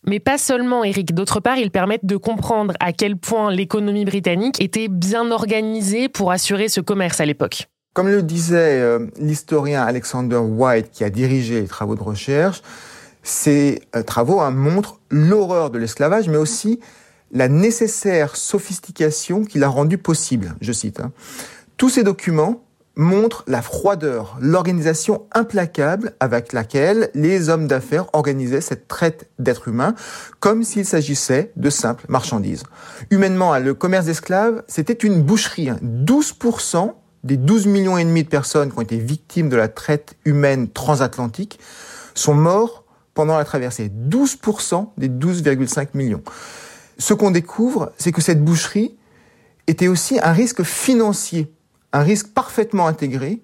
Mais 0.05 0.19
pas 0.19 0.38
seulement, 0.38 0.84
Eric. 0.84 1.15
D'autre 1.15 1.39
part, 1.39 1.57
ils 1.57 1.72
permettent 1.72 2.05
de 2.05 2.17
comprendre 2.17 2.75
à 2.79 2.93
quel 2.93 3.17
point 3.17 3.50
l'économie 3.50 4.05
britannique 4.05 4.62
était 4.62 4.89
bien 4.89 5.31
organisée 5.31 6.07
pour 6.07 6.31
assurer 6.31 6.67
ce 6.67 6.81
commerce 6.81 7.19
à 7.19 7.25
l'époque. 7.25 7.67
Comme 7.95 8.09
le 8.09 8.21
disait 8.23 8.81
euh, 8.81 9.07
l'historien 9.17 9.81
Alexander 9.81 10.35
White 10.35 10.91
qui 10.91 11.05
a 11.05 11.09
dirigé 11.09 11.61
les 11.61 11.67
travaux 11.67 11.95
de 11.95 12.03
recherche, 12.03 12.61
ces 13.23 13.81
euh, 13.95 14.03
travaux 14.03 14.41
hein, 14.41 14.51
montrent 14.51 14.99
l'horreur 15.09 15.69
de 15.69 15.79
l'esclavage, 15.79 16.27
mais 16.27 16.35
aussi 16.35 16.81
la 17.31 17.47
nécessaire 17.47 18.35
sophistication 18.35 19.45
qui 19.45 19.59
l'a 19.59 19.69
rendu 19.69 19.97
possible. 19.97 20.55
Je 20.59 20.73
cite. 20.73 20.99
Hein. 20.99 21.13
Tous 21.77 21.89
ces 21.89 22.03
documents 22.03 22.65
montrent 22.97 23.45
la 23.47 23.61
froideur, 23.61 24.37
l'organisation 24.41 25.25
implacable 25.31 26.15
avec 26.19 26.51
laquelle 26.51 27.09
les 27.13 27.47
hommes 27.47 27.67
d'affaires 27.67 28.07
organisaient 28.11 28.59
cette 28.59 28.89
traite 28.89 29.29
d'êtres 29.39 29.69
humains, 29.69 29.95
comme 30.41 30.63
s'il 30.65 30.85
s'agissait 30.85 31.53
de 31.55 31.69
simples 31.69 32.05
marchandises. 32.09 32.63
Humainement, 33.09 33.53
hein, 33.53 33.59
le 33.59 33.73
commerce 33.73 34.05
d'esclaves, 34.05 34.63
c'était 34.67 34.91
une 34.91 35.23
boucherie. 35.23 35.71
12% 35.81 36.93
des 37.25 37.38
12 37.38 37.65
millions 37.65 37.98
et 37.98 38.05
demi 38.05 38.24
de 38.24 38.29
personnes 38.29 38.72
qui 38.72 38.77
ont 38.77 38.82
été 38.82 38.98
victimes 38.98 39.50
de 39.50 39.55
la 39.58 39.67
traite 39.67 40.15
humaine 40.25 40.70
transatlantique 40.70 41.60
sont 42.13 42.36
morts 42.36 42.86
pendant 43.15 43.36
la 43.38 43.44
traversée. 43.44 43.91
12% 44.10 44.89
des 44.98 45.10
12,5 45.10 45.89
millions. 45.96 46.22
Ce 47.00 47.13
qu'on 47.13 47.32
découvre, 47.32 47.91
c'est 47.98 48.12
que 48.12 48.22
cette 48.22 48.44
boucherie 48.46 48.96
était 49.65 49.88
aussi 49.88 50.20
un 50.22 50.34
risque 50.34 50.62
financier, 50.62 51.51
un 51.94 52.01
risque 52.01 52.27
parfaitement 52.27 52.88
intégré, 52.88 53.41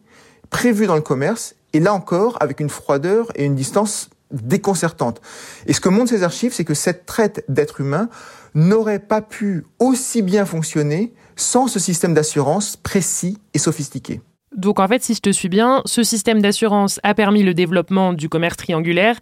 prévu 0.51 0.85
dans 0.85 0.95
le 0.95 1.01
commerce, 1.01 1.55
et 1.73 1.79
là 1.79 1.93
encore 1.93 2.37
avec 2.39 2.59
une 2.59 2.69
froideur 2.69 3.31
et 3.35 3.45
une 3.45 3.55
distance 3.55 4.11
déconcertante. 4.31 5.21
Et 5.65 5.73
ce 5.73 5.81
que 5.81 5.89
montrent 5.89 6.11
ces 6.11 6.23
archives, 6.23 6.53
c'est 6.53 6.65
que 6.65 6.75
cette 6.75 7.07
traite 7.07 7.43
d'êtres 7.49 7.81
humains 7.81 8.09
n'aurait 8.53 8.99
pas 8.99 9.21
pu 9.21 9.65
aussi 9.79 10.21
bien 10.21 10.45
fonctionner 10.45 11.13
sans 11.35 11.67
ce 11.67 11.79
système 11.79 12.13
d'assurance 12.13 12.75
précis 12.75 13.37
et 13.53 13.59
sophistiqué. 13.59 14.21
Donc 14.55 14.79
en 14.79 14.87
fait, 14.87 15.01
si 15.03 15.13
je 15.13 15.21
te 15.21 15.29
suis 15.29 15.49
bien, 15.49 15.81
ce 15.85 16.03
système 16.03 16.41
d'assurance 16.41 16.99
a 17.03 17.13
permis 17.13 17.43
le 17.43 17.53
développement 17.53 18.13
du 18.13 18.27
commerce 18.29 18.57
triangulaire 18.57 19.17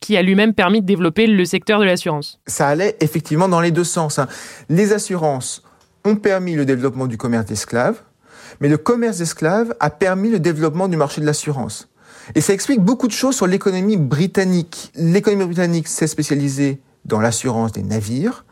qui 0.00 0.16
a 0.16 0.22
lui-même 0.22 0.54
permis 0.54 0.80
de 0.80 0.86
développer 0.86 1.26
le 1.26 1.44
secteur 1.44 1.78
de 1.78 1.84
l'assurance. 1.84 2.40
Ça 2.46 2.68
allait 2.68 2.96
effectivement 3.00 3.48
dans 3.48 3.60
les 3.60 3.70
deux 3.70 3.84
sens. 3.84 4.18
Hein. 4.18 4.28
Les 4.70 4.92
assurances 4.92 5.62
ont 6.06 6.16
permis 6.16 6.54
le 6.54 6.64
développement 6.64 7.06
du 7.06 7.18
commerce 7.18 7.44
d'esclaves, 7.44 8.00
mais 8.60 8.68
le 8.68 8.78
commerce 8.78 9.18
d'esclaves 9.18 9.74
a 9.78 9.90
permis 9.90 10.30
le 10.30 10.40
développement 10.40 10.88
du 10.88 10.96
marché 10.96 11.20
de 11.20 11.26
l'assurance. 11.26 11.88
Et 12.34 12.40
ça 12.40 12.54
explique 12.54 12.80
beaucoup 12.80 13.06
de 13.06 13.12
choses 13.12 13.36
sur 13.36 13.46
l'économie 13.46 13.98
britannique. 13.98 14.90
L'économie 14.94 15.44
britannique 15.44 15.88
s'est 15.88 16.06
spécialisée 16.06 16.80
dans 17.04 17.20
l'assurance 17.20 17.72
des 17.72 17.82
navires, 17.82 18.44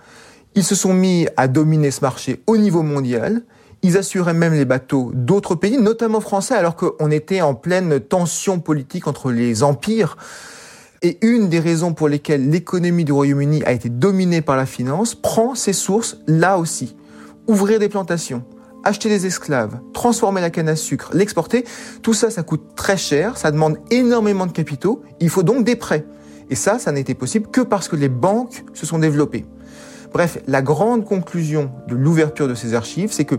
ils 0.55 0.65
se 0.65 0.75
sont 0.75 0.95
mis 0.95 1.29
à 1.37 1.49
dominer 1.49 1.91
ce 1.91 2.01
marché 2.01 2.43
au 2.47 2.57
niveau 2.57 2.83
mondial. 2.83 3.43
Ils 3.83 3.97
assuraient 3.97 4.35
même 4.35 4.55
les 4.55 4.65
bateaux 4.65 5.13
d'autres 5.15 5.55
pays, 5.55 5.79
notamment 5.79 6.21
français, 6.21 6.55
alors 6.55 6.75
qu'on 6.75 7.11
était 7.11 7.41
en 7.41 7.55
pleine 7.55 8.01
tension 8.01 8.59
politique 8.59 9.07
entre 9.07 9.31
les 9.31 9.63
empires. 9.63 10.17
Et 11.03 11.19
une 11.25 11.49
des 11.49 11.61
raisons 11.61 11.95
pour 11.95 12.09
lesquelles 12.09 12.51
l'économie 12.51 13.05
du 13.05 13.13
Royaume-Uni 13.13 13.63
a 13.65 13.73
été 13.73 13.89
dominée 13.89 14.41
par 14.41 14.57
la 14.57 14.67
finance 14.67 15.15
prend 15.15 15.55
ses 15.55 15.73
sources 15.73 16.19
là 16.27 16.59
aussi. 16.59 16.97
Ouvrir 17.47 17.79
des 17.79 17.89
plantations, 17.89 18.43
acheter 18.83 19.09
des 19.09 19.27
esclaves, 19.27 19.79
transformer 19.93 20.41
la 20.41 20.51
canne 20.51 20.69
à 20.69 20.75
sucre, 20.75 21.11
l'exporter, 21.15 21.65
tout 22.03 22.15
ça, 22.15 22.31
ça 22.31 22.43
coûte 22.43 22.75
très 22.75 22.97
cher, 22.97 23.37
ça 23.39 23.53
demande 23.53 23.79
énormément 23.93 24.47
de 24.47 24.53
capitaux, 24.53 25.03
il 25.21 25.31
faut 25.31 25.45
donc 25.45 25.65
des 25.65 25.77
prêts. 25.77 26.05
Et 26.51 26.57
ça, 26.57 26.81
ça 26.81 26.91
n'était 26.91 27.15
possible 27.15 27.49
que 27.49 27.61
parce 27.61 27.87
que 27.87 27.95
les 27.95 28.09
banques 28.09 28.65
se 28.75 28.85
sont 28.85 28.99
développées. 28.99 29.45
Bref, 30.13 30.39
la 30.47 30.63
grande 30.63 31.05
conclusion 31.05 31.71
de 31.87 31.95
l'ouverture 31.95 32.49
de 32.49 32.55
ces 32.55 32.75
archives, 32.75 33.13
c'est 33.13 33.25
que 33.25 33.37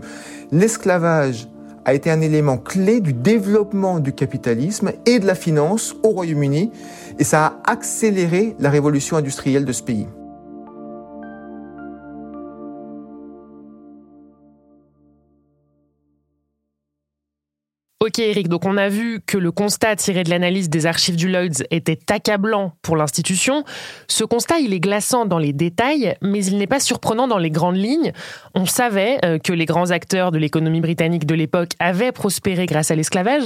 l'esclavage 0.52 1.48
a 1.84 1.94
été 1.94 2.10
un 2.10 2.20
élément 2.20 2.58
clé 2.58 3.00
du 3.00 3.12
développement 3.12 4.00
du 4.00 4.12
capitalisme 4.12 4.92
et 5.06 5.18
de 5.18 5.26
la 5.26 5.34
finance 5.34 5.96
au 6.02 6.10
Royaume-Uni, 6.10 6.70
et 7.18 7.24
ça 7.24 7.46
a 7.46 7.72
accéléré 7.72 8.54
la 8.58 8.70
révolution 8.70 9.16
industrielle 9.16 9.64
de 9.64 9.72
ce 9.72 9.82
pays. 9.82 10.06
Ok 18.02 18.18
Eric, 18.18 18.48
donc 18.48 18.64
on 18.64 18.78
a 18.78 18.88
vu 18.88 19.20
que 19.26 19.36
le 19.36 19.52
constat 19.52 19.94
tiré 19.94 20.24
de 20.24 20.30
l'analyse 20.30 20.70
des 20.70 20.86
archives 20.86 21.16
du 21.16 21.28
Lloyds 21.28 21.62
était 21.70 21.98
accablant 22.08 22.72
pour 22.80 22.96
l'institution. 22.96 23.62
Ce 24.08 24.24
constat, 24.24 24.58
il 24.60 24.72
est 24.72 24.80
glaçant 24.80 25.26
dans 25.26 25.36
les 25.36 25.52
détails, 25.52 26.16
mais 26.22 26.42
il 26.42 26.56
n'est 26.56 26.66
pas 26.66 26.80
surprenant 26.80 27.28
dans 27.28 27.36
les 27.36 27.50
grandes 27.50 27.76
lignes. 27.76 28.12
On 28.54 28.64
savait 28.64 29.18
euh, 29.26 29.38
que 29.38 29.52
les 29.52 29.66
grands 29.66 29.90
acteurs 29.90 30.30
de 30.30 30.38
l'économie 30.38 30.80
britannique 30.80 31.26
de 31.26 31.34
l'époque 31.34 31.72
avaient 31.78 32.10
prospéré 32.10 32.64
grâce 32.64 32.90
à 32.90 32.94
l'esclavage. 32.94 33.44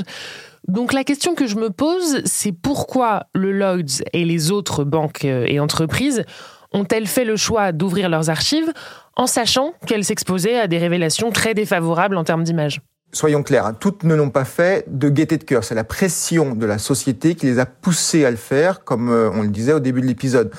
Donc 0.68 0.92
la 0.92 1.02
question 1.02 1.34
que 1.34 1.48
je 1.48 1.56
me 1.56 1.70
pose, 1.70 2.22
c'est 2.24 2.52
pourquoi 2.52 3.24
le 3.34 3.50
Lloyds 3.50 4.04
et 4.12 4.24
les 4.24 4.52
autres 4.52 4.84
banques 4.84 5.24
euh, 5.24 5.46
et 5.48 5.58
entreprises 5.58 6.24
ont-elles 6.72 7.08
fait 7.08 7.24
le 7.24 7.34
choix 7.34 7.72
d'ouvrir 7.72 8.08
leurs 8.08 8.30
archives 8.30 8.72
en 9.16 9.26
sachant 9.26 9.74
qu'elles 9.88 10.04
s'exposaient 10.04 10.60
à 10.60 10.68
des 10.68 10.78
révélations 10.78 11.32
très 11.32 11.54
défavorables 11.54 12.16
en 12.16 12.22
termes 12.22 12.44
d'image? 12.44 12.80
Soyons 13.14 13.42
clairs, 13.42 13.66
hein, 13.66 13.76
toutes 13.78 14.04
ne 14.04 14.14
l'ont 14.14 14.30
pas 14.30 14.44
fait 14.44 14.84
de 14.88 15.08
gaieté 15.08 15.38
de 15.38 15.44
cœur. 15.44 15.64
C'est 15.64 15.74
la 15.74 15.84
pression 15.84 16.54
de 16.54 16.66
la 16.66 16.78
société 16.78 17.34
qui 17.34 17.46
les 17.46 17.58
a 17.58 17.66
poussées 17.66 18.24
à 18.24 18.30
le 18.30 18.36
faire, 18.36 18.84
comme 18.84 19.10
euh, 19.10 19.30
on 19.32 19.42
le 19.42 19.48
disait 19.48 19.72
au 19.72 19.80
début 19.80 20.00
de 20.00 20.06
l'épisode. 20.06 20.52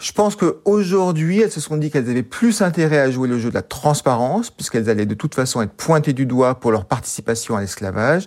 Je 0.00 0.10
pense 0.10 0.34
qu'aujourd'hui, 0.34 1.42
elles 1.42 1.52
se 1.52 1.60
sont 1.60 1.76
dit 1.76 1.90
qu'elles 1.90 2.10
avaient 2.10 2.24
plus 2.24 2.60
intérêt 2.60 2.98
à 2.98 3.08
jouer 3.10 3.28
le 3.28 3.38
jeu 3.38 3.50
de 3.50 3.54
la 3.54 3.62
transparence, 3.62 4.50
puisqu'elles 4.50 4.90
allaient 4.90 5.06
de 5.06 5.14
toute 5.14 5.34
façon 5.36 5.62
être 5.62 5.72
pointées 5.72 6.12
du 6.12 6.26
doigt 6.26 6.56
pour 6.56 6.72
leur 6.72 6.86
participation 6.86 7.56
à 7.56 7.60
l'esclavage. 7.60 8.26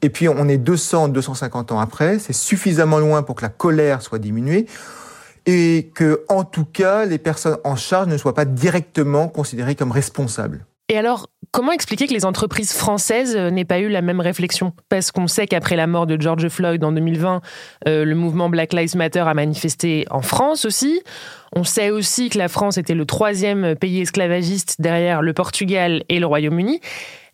Et 0.00 0.08
puis, 0.08 0.30
on 0.30 0.48
est 0.48 0.56
200, 0.56 1.08
250 1.08 1.72
ans 1.72 1.78
après, 1.78 2.18
c'est 2.18 2.32
suffisamment 2.32 2.98
loin 2.98 3.22
pour 3.22 3.34
que 3.34 3.42
la 3.42 3.50
colère 3.50 4.00
soit 4.00 4.18
diminuée 4.18 4.64
et 5.44 5.90
que, 5.94 6.24
en 6.28 6.44
tout 6.44 6.64
cas, 6.64 7.04
les 7.04 7.18
personnes 7.18 7.58
en 7.64 7.76
charge 7.76 8.06
ne 8.06 8.16
soient 8.16 8.34
pas 8.34 8.46
directement 8.46 9.28
considérées 9.28 9.74
comme 9.74 9.92
responsables. 9.92 10.64
Et 10.90 10.98
alors, 10.98 11.28
comment 11.52 11.70
expliquer 11.70 12.08
que 12.08 12.12
les 12.12 12.24
entreprises 12.24 12.72
françaises 12.72 13.36
euh, 13.36 13.52
n'aient 13.52 13.64
pas 13.64 13.78
eu 13.78 13.88
la 13.88 14.02
même 14.02 14.18
réflexion? 14.18 14.72
Parce 14.88 15.12
qu'on 15.12 15.28
sait 15.28 15.46
qu'après 15.46 15.76
la 15.76 15.86
mort 15.86 16.04
de 16.04 16.20
George 16.20 16.48
Floyd 16.48 16.82
en 16.82 16.90
2020, 16.90 17.40
euh, 17.86 18.04
le 18.04 18.14
mouvement 18.16 18.48
Black 18.48 18.72
Lives 18.72 18.96
Matter 18.96 19.20
a 19.20 19.32
manifesté 19.32 20.04
en 20.10 20.20
France 20.20 20.64
aussi. 20.64 21.00
On 21.54 21.62
sait 21.62 21.90
aussi 21.90 22.28
que 22.28 22.38
la 22.38 22.48
France 22.48 22.76
était 22.76 22.96
le 22.96 23.06
troisième 23.06 23.76
pays 23.76 24.00
esclavagiste 24.00 24.80
derrière 24.80 25.22
le 25.22 25.32
Portugal 25.32 26.02
et 26.08 26.18
le 26.18 26.26
Royaume-Uni. 26.26 26.80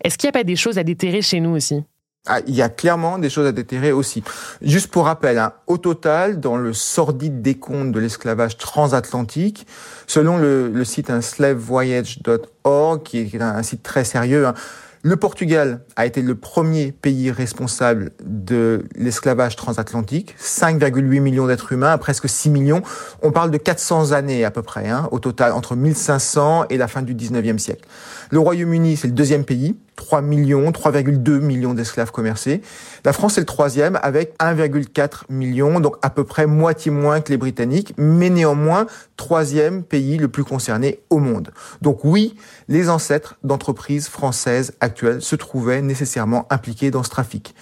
Est-ce 0.04 0.18
qu'il 0.18 0.26
n'y 0.26 0.36
a 0.36 0.38
pas 0.38 0.44
des 0.44 0.56
choses 0.56 0.76
à 0.76 0.84
déterrer 0.84 1.22
chez 1.22 1.40
nous 1.40 1.56
aussi? 1.56 1.82
Ah, 2.26 2.40
il 2.46 2.54
y 2.54 2.62
a 2.62 2.68
clairement 2.68 3.18
des 3.18 3.30
choses 3.30 3.46
à 3.46 3.52
déterrer 3.52 3.92
aussi. 3.92 4.22
Juste 4.60 4.90
pour 4.90 5.04
rappel, 5.04 5.38
hein, 5.38 5.52
au 5.66 5.78
total, 5.78 6.40
dans 6.40 6.56
le 6.56 6.72
sordide 6.72 7.40
décompte 7.40 7.92
de 7.92 8.00
l'esclavage 8.00 8.56
transatlantique, 8.56 9.66
selon 10.06 10.38
le, 10.38 10.84
site 10.84 11.20
slavevoyage.org, 11.20 13.02
qui 13.02 13.18
est 13.18 13.40
un, 13.40 13.62
site 13.62 13.82
très 13.82 14.04
sérieux, 14.04 14.46
hein, 14.46 14.54
le 15.02 15.16
Portugal 15.16 15.82
a 15.94 16.04
été 16.04 16.20
le 16.20 16.34
premier 16.34 16.90
pays 16.90 17.30
responsable 17.30 18.10
de 18.24 18.86
l'esclavage 18.96 19.54
transatlantique, 19.54 20.34
5,8 20.40 21.20
millions 21.20 21.46
d'êtres 21.46 21.70
humains, 21.70 21.96
presque 21.96 22.28
6 22.28 22.50
millions. 22.50 22.82
On 23.22 23.30
parle 23.30 23.52
de 23.52 23.56
400 23.56 24.10
années 24.10 24.44
à 24.44 24.50
peu 24.50 24.62
près, 24.62 24.88
hein, 24.88 25.08
au 25.12 25.20
total, 25.20 25.52
entre 25.52 25.76
1500 25.76 26.64
et 26.70 26.76
la 26.76 26.88
fin 26.88 27.02
du 27.02 27.14
19e 27.14 27.58
siècle. 27.58 27.84
Le 28.30 28.38
Royaume-Uni, 28.38 28.96
c'est 28.96 29.08
le 29.08 29.12
deuxième 29.12 29.44
pays, 29.44 29.76
3 29.96 30.20
millions, 30.22 30.70
3,2 30.70 31.40
millions 31.40 31.74
d'esclaves 31.74 32.10
commercés. 32.10 32.60
La 33.04 33.12
France 33.12 33.38
est 33.38 33.40
le 33.40 33.46
troisième 33.46 33.98
avec 34.02 34.36
1,4 34.38 35.24
million, 35.30 35.80
donc 35.80 35.96
à 36.02 36.10
peu 36.10 36.24
près 36.24 36.46
moitié 36.46 36.90
moins 36.90 37.20
que 37.20 37.30
les 37.30 37.36
Britanniques, 37.36 37.94
mais 37.96 38.30
néanmoins 38.30 38.86
troisième 39.16 39.82
pays 39.82 40.18
le 40.18 40.28
plus 40.28 40.44
concerné 40.44 41.00
au 41.10 41.18
monde. 41.18 41.52
Donc 41.82 42.04
oui, 42.04 42.36
les 42.68 42.88
ancêtres 42.88 43.36
d'entreprises 43.42 44.08
françaises 44.08 44.74
actuelles 44.80 45.22
se 45.22 45.36
trouvaient 45.36 45.82
nécessairement 45.82 46.46
impliqués 46.50 46.90
dans 46.90 47.02
ce 47.02 47.10
trafic. 47.10 47.54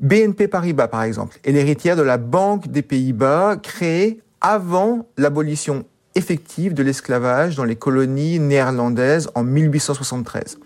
BNP 0.00 0.48
Paribas, 0.48 0.88
par 0.88 1.02
exemple, 1.02 1.38
est 1.44 1.52
l'héritière 1.52 1.96
de 1.96 2.02
la 2.02 2.18
Banque 2.18 2.68
des 2.68 2.82
Pays-Bas 2.82 3.56
créée 3.62 4.20
avant 4.40 5.08
l'abolition 5.16 5.84
effective 6.16 6.74
de 6.74 6.82
l'esclavage 6.82 7.56
dans 7.56 7.64
les 7.64 7.76
colonies 7.76 8.40
néerlandaises 8.40 9.30
en 9.34 9.44
1873. 9.44 10.58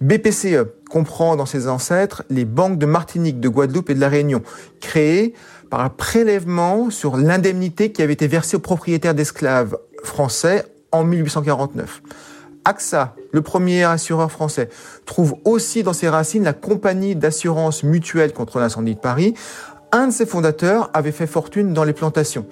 BPCE 0.00 0.66
comprend 0.90 1.36
dans 1.36 1.46
ses 1.46 1.68
ancêtres 1.68 2.24
les 2.28 2.44
banques 2.44 2.78
de 2.78 2.86
Martinique, 2.86 3.40
de 3.40 3.48
Guadeloupe 3.48 3.90
et 3.90 3.94
de 3.94 4.00
la 4.00 4.08
Réunion, 4.08 4.42
créées 4.80 5.34
par 5.70 5.80
un 5.80 5.88
prélèvement 5.88 6.90
sur 6.90 7.16
l'indemnité 7.16 7.92
qui 7.92 8.02
avait 8.02 8.12
été 8.12 8.26
versée 8.26 8.56
aux 8.56 8.60
propriétaires 8.60 9.14
d'esclaves 9.14 9.78
français 10.02 10.64
en 10.92 11.04
1849. 11.04 12.02
AXA, 12.64 13.14
le 13.32 13.42
premier 13.42 13.84
assureur 13.84 14.30
français, 14.30 14.68
trouve 15.04 15.36
aussi 15.44 15.82
dans 15.82 15.92
ses 15.92 16.08
racines 16.08 16.44
la 16.44 16.54
compagnie 16.54 17.14
d'assurance 17.14 17.82
mutuelle 17.82 18.32
contre 18.32 18.58
l'incendie 18.58 18.94
de 18.94 19.00
Paris, 19.00 19.34
un 19.94 20.08
de 20.08 20.12
ses 20.12 20.26
fondateurs 20.26 20.90
avait 20.92 21.12
fait 21.12 21.28
fortune 21.28 21.72
dans 21.72 21.84
les 21.84 21.92
plantations. 21.92 22.46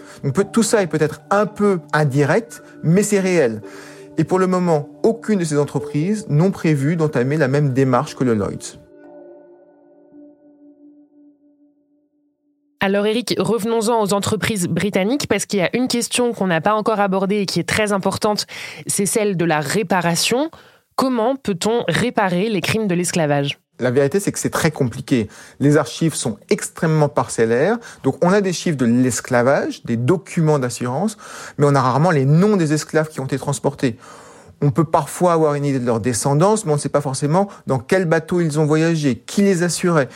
Tout 0.53 0.63
ça 0.63 0.81
est 0.81 0.87
peut-être 0.87 1.23
un 1.31 1.47
peu 1.47 1.81
indirect, 1.93 2.63
mais 2.85 3.03
c'est 3.03 3.19
réel. 3.19 3.63
Et 4.17 4.23
pour 4.23 4.39
le 4.39 4.47
moment, 4.47 4.89
aucune 5.03 5.41
de 5.41 5.45
ces 5.45 5.59
entreprises 5.59 6.27
n'ont 6.29 6.53
prévu 6.53 6.95
d'entamer 6.95 7.37
la 7.37 7.49
même 7.49 7.73
démarche 7.73 8.15
que 8.15 8.23
le 8.23 8.35
Lloyds. 8.35 8.79
Alors 12.79 13.07
Eric, 13.07 13.35
revenons-en 13.39 14.03
aux 14.03 14.13
entreprises 14.13 14.69
britanniques 14.69 15.27
parce 15.27 15.47
qu'il 15.47 15.59
y 15.59 15.63
a 15.63 15.77
une 15.77 15.89
question 15.89 16.33
qu'on 16.33 16.47
n'a 16.47 16.61
pas 16.61 16.75
encore 16.75 17.01
abordée 17.01 17.41
et 17.41 17.47
qui 17.47 17.59
est 17.59 17.69
très 17.69 17.91
importante, 17.91 18.47
c'est 18.87 19.07
celle 19.07 19.37
de 19.37 19.45
la 19.45 19.59
réparation. 19.59 20.51
Comment 20.95 21.35
peut-on 21.35 21.85
réparer 21.89 22.49
les 22.49 22.61
crimes 22.61 22.87
de 22.87 22.95
l'esclavage? 22.95 23.62
La 23.83 23.91
vérité, 23.91 24.21
c'est 24.21 24.33
que 24.33 24.39
c'est 24.39 24.51
très 24.51 24.71
compliqué. 24.71 25.29
Les 25.61 25.77
archives 25.77 26.15
sont 26.15 26.39
extrêmement 26.49 27.09
parcellaires. 27.09 27.79
Donc, 28.05 28.25
on 28.25 28.33
a 28.33 28.41
des 28.41 28.53
chiffres 28.53 28.77
de 28.77 28.87
l'esclavage, 28.87 29.85
des 29.85 29.97
documents 29.97 30.59
d'assurance, 30.59 31.19
mais 31.59 31.67
on 31.67 31.75
a 31.75 31.81
rarement 31.81 32.13
les 32.13 32.25
noms 32.25 32.57
des 32.57 32.73
esclaves 32.73 33.09
qui 33.09 33.21
ont 33.21 33.25
été 33.25 33.39
transportés. 33.39 33.99
On 34.61 34.71
peut 34.71 34.85
parfois 34.85 35.33
avoir 35.33 35.55
une 35.55 35.65
idée 35.65 35.81
de 35.81 35.87
leur 35.87 35.99
descendance, 35.99 36.65
mais 36.65 36.71
on 36.71 36.77
ne 36.77 36.81
sait 36.81 36.89
pas 36.89 37.01
forcément 37.01 37.49
dans 37.67 37.81
quel 37.81 38.05
bateau 38.05 38.41
ils 38.41 38.61
ont 38.61 38.67
voyagé, 38.67 39.17
qui 39.17 39.43
les 39.43 39.65
assurait. 39.65 40.09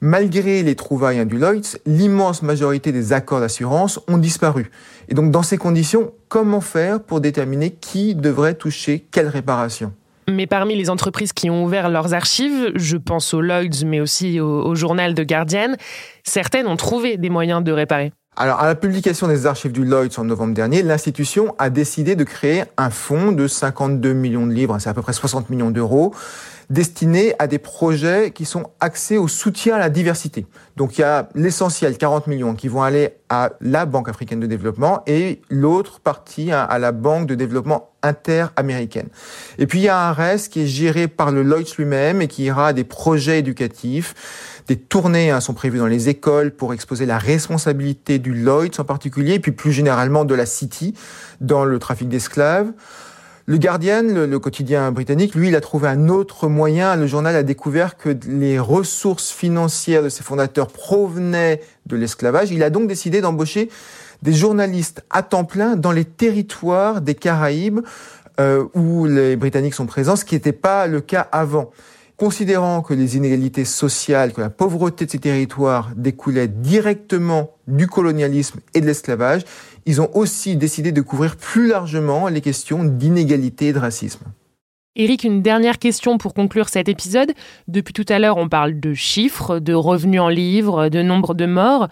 Malgré 0.00 0.62
les 0.62 0.76
trouvailles 0.76 1.24
du 1.24 1.38
Lloyds, 1.38 1.78
l'immense 1.86 2.42
majorité 2.42 2.92
des 2.92 3.14
accords 3.14 3.40
d'assurance 3.40 3.98
ont 4.06 4.18
disparu. 4.18 4.70
Et 5.08 5.14
donc, 5.14 5.30
dans 5.30 5.42
ces 5.42 5.56
conditions, 5.56 6.12
comment 6.28 6.60
faire 6.60 7.00
pour 7.00 7.22
déterminer 7.22 7.70
qui 7.70 8.14
devrait 8.14 8.54
toucher 8.54 9.08
quelle 9.10 9.28
réparation? 9.28 9.92
Mais 10.28 10.46
parmi 10.46 10.76
les 10.76 10.90
entreprises 10.90 11.32
qui 11.32 11.50
ont 11.50 11.64
ouvert 11.64 11.88
leurs 11.88 12.14
archives, 12.14 12.72
je 12.74 12.96
pense 12.96 13.34
au 13.34 13.40
Lloyds, 13.40 13.84
mais 13.84 14.00
aussi 14.00 14.40
au, 14.40 14.74
journal 14.74 15.14
de 15.14 15.24
Guardian, 15.24 15.74
certaines 16.22 16.66
ont 16.66 16.76
trouvé 16.76 17.16
des 17.16 17.30
moyens 17.30 17.64
de 17.64 17.72
réparer. 17.72 18.12
Alors, 18.36 18.60
à 18.60 18.66
la 18.66 18.76
publication 18.76 19.26
des 19.26 19.46
archives 19.46 19.72
du 19.72 19.84
Lloyds 19.84 20.16
en 20.18 20.24
novembre 20.24 20.54
dernier, 20.54 20.82
l'institution 20.82 21.56
a 21.58 21.70
décidé 21.70 22.14
de 22.14 22.22
créer 22.22 22.62
un 22.76 22.90
fonds 22.90 23.32
de 23.32 23.48
52 23.48 24.12
millions 24.12 24.46
de 24.46 24.52
livres, 24.52 24.78
c'est 24.78 24.88
à 24.88 24.94
peu 24.94 25.02
près 25.02 25.12
60 25.12 25.50
millions 25.50 25.70
d'euros, 25.70 26.14
destiné 26.70 27.34
à 27.38 27.46
des 27.46 27.58
projets 27.58 28.30
qui 28.30 28.44
sont 28.44 28.70
axés 28.80 29.16
au 29.16 29.28
soutien 29.28 29.76
à 29.76 29.78
la 29.78 29.88
diversité. 29.88 30.46
Donc, 30.76 30.98
il 30.98 31.00
y 31.00 31.04
a 31.04 31.28
l'essentiel, 31.34 31.96
40 31.96 32.26
millions, 32.26 32.54
qui 32.54 32.68
vont 32.68 32.82
aller 32.82 33.14
à 33.28 33.50
la 33.60 33.86
Banque 33.86 34.08
africaine 34.08 34.40
de 34.40 34.46
développement 34.46 35.02
et 35.06 35.40
l'autre 35.50 36.00
partie 36.00 36.52
à 36.52 36.78
la 36.78 36.92
Banque 36.92 37.26
de 37.26 37.34
développement 37.34 37.90
interaméricaine. 38.02 39.08
Et 39.58 39.66
puis 39.66 39.80
il 39.80 39.82
y 39.82 39.88
a 39.88 40.08
un 40.08 40.12
reste 40.12 40.52
qui 40.52 40.62
est 40.62 40.66
géré 40.66 41.08
par 41.08 41.32
le 41.32 41.42
Lloyds 41.42 41.74
lui-même 41.76 42.22
et 42.22 42.28
qui 42.28 42.44
ira 42.44 42.68
à 42.68 42.72
des 42.72 42.84
projets 42.84 43.40
éducatifs. 43.40 44.62
Des 44.68 44.76
tournées 44.76 45.30
hein, 45.30 45.40
sont 45.40 45.54
prévues 45.54 45.78
dans 45.78 45.86
les 45.86 46.08
écoles 46.08 46.50
pour 46.50 46.74
exposer 46.74 47.06
la 47.06 47.18
responsabilité 47.18 48.18
du 48.18 48.34
Lloyds 48.34 48.78
en 48.78 48.84
particulier, 48.84 49.34
et 49.34 49.40
puis 49.40 49.52
plus 49.52 49.72
généralement 49.72 50.24
de 50.24 50.34
la 50.34 50.46
City 50.46 50.94
dans 51.40 51.64
le 51.64 51.78
trafic 51.78 52.08
d'esclaves. 52.08 52.72
Le 53.48 53.56
Guardian, 53.56 54.02
le, 54.02 54.38
quotidien 54.38 54.92
britannique, 54.92 55.34
lui, 55.34 55.48
il 55.48 55.56
a 55.56 55.62
trouvé 55.62 55.88
un 55.88 56.10
autre 56.10 56.48
moyen. 56.48 56.96
Le 56.96 57.06
journal 57.06 57.34
a 57.34 57.42
découvert 57.42 57.96
que 57.96 58.14
les 58.26 58.58
ressources 58.58 59.30
financières 59.30 60.02
de 60.02 60.10
ses 60.10 60.22
fondateurs 60.22 60.66
provenaient 60.66 61.62
de 61.86 61.96
l'esclavage. 61.96 62.50
Il 62.50 62.62
a 62.62 62.68
donc 62.68 62.88
décidé 62.88 63.22
d'embaucher 63.22 63.70
des 64.20 64.34
journalistes 64.34 65.02
à 65.08 65.22
temps 65.22 65.44
plein 65.44 65.76
dans 65.76 65.92
les 65.92 66.04
territoires 66.04 67.00
des 67.00 67.14
Caraïbes 67.14 67.80
euh, 68.38 68.66
où 68.74 69.06
les 69.06 69.34
Britanniques 69.36 69.72
sont 69.72 69.86
présents, 69.86 70.16
ce 70.16 70.26
qui 70.26 70.34
n'était 70.34 70.52
pas 70.52 70.86
le 70.86 71.00
cas 71.00 71.26
avant. 71.32 71.70
Considérant 72.18 72.82
que 72.82 72.92
les 72.92 73.16
inégalités 73.16 73.64
sociales, 73.64 74.34
que 74.34 74.42
la 74.42 74.50
pauvreté 74.50 75.06
de 75.06 75.10
ces 75.10 75.20
territoires 75.20 75.92
découlait 75.96 76.48
directement 76.48 77.52
du 77.66 77.86
colonialisme 77.86 78.58
et 78.74 78.82
de 78.82 78.86
l'esclavage, 78.86 79.44
ils 79.86 80.00
ont 80.00 80.10
aussi 80.14 80.56
décidé 80.56 80.92
de 80.92 81.00
couvrir 81.00 81.36
plus 81.36 81.68
largement 81.68 82.28
les 82.28 82.40
questions 82.40 82.84
d'inégalité 82.84 83.68
et 83.68 83.72
de 83.72 83.78
racisme. 83.78 84.24
Éric, 84.96 85.22
une 85.22 85.42
dernière 85.42 85.78
question 85.78 86.18
pour 86.18 86.34
conclure 86.34 86.68
cet 86.68 86.88
épisode. 86.88 87.32
Depuis 87.68 87.92
tout 87.92 88.06
à 88.08 88.18
l'heure, 88.18 88.36
on 88.36 88.48
parle 88.48 88.80
de 88.80 88.94
chiffres, 88.94 89.60
de 89.60 89.72
revenus 89.72 90.20
en 90.20 90.28
livres, 90.28 90.88
de 90.88 91.02
nombre 91.02 91.34
de 91.34 91.46
morts. 91.46 91.88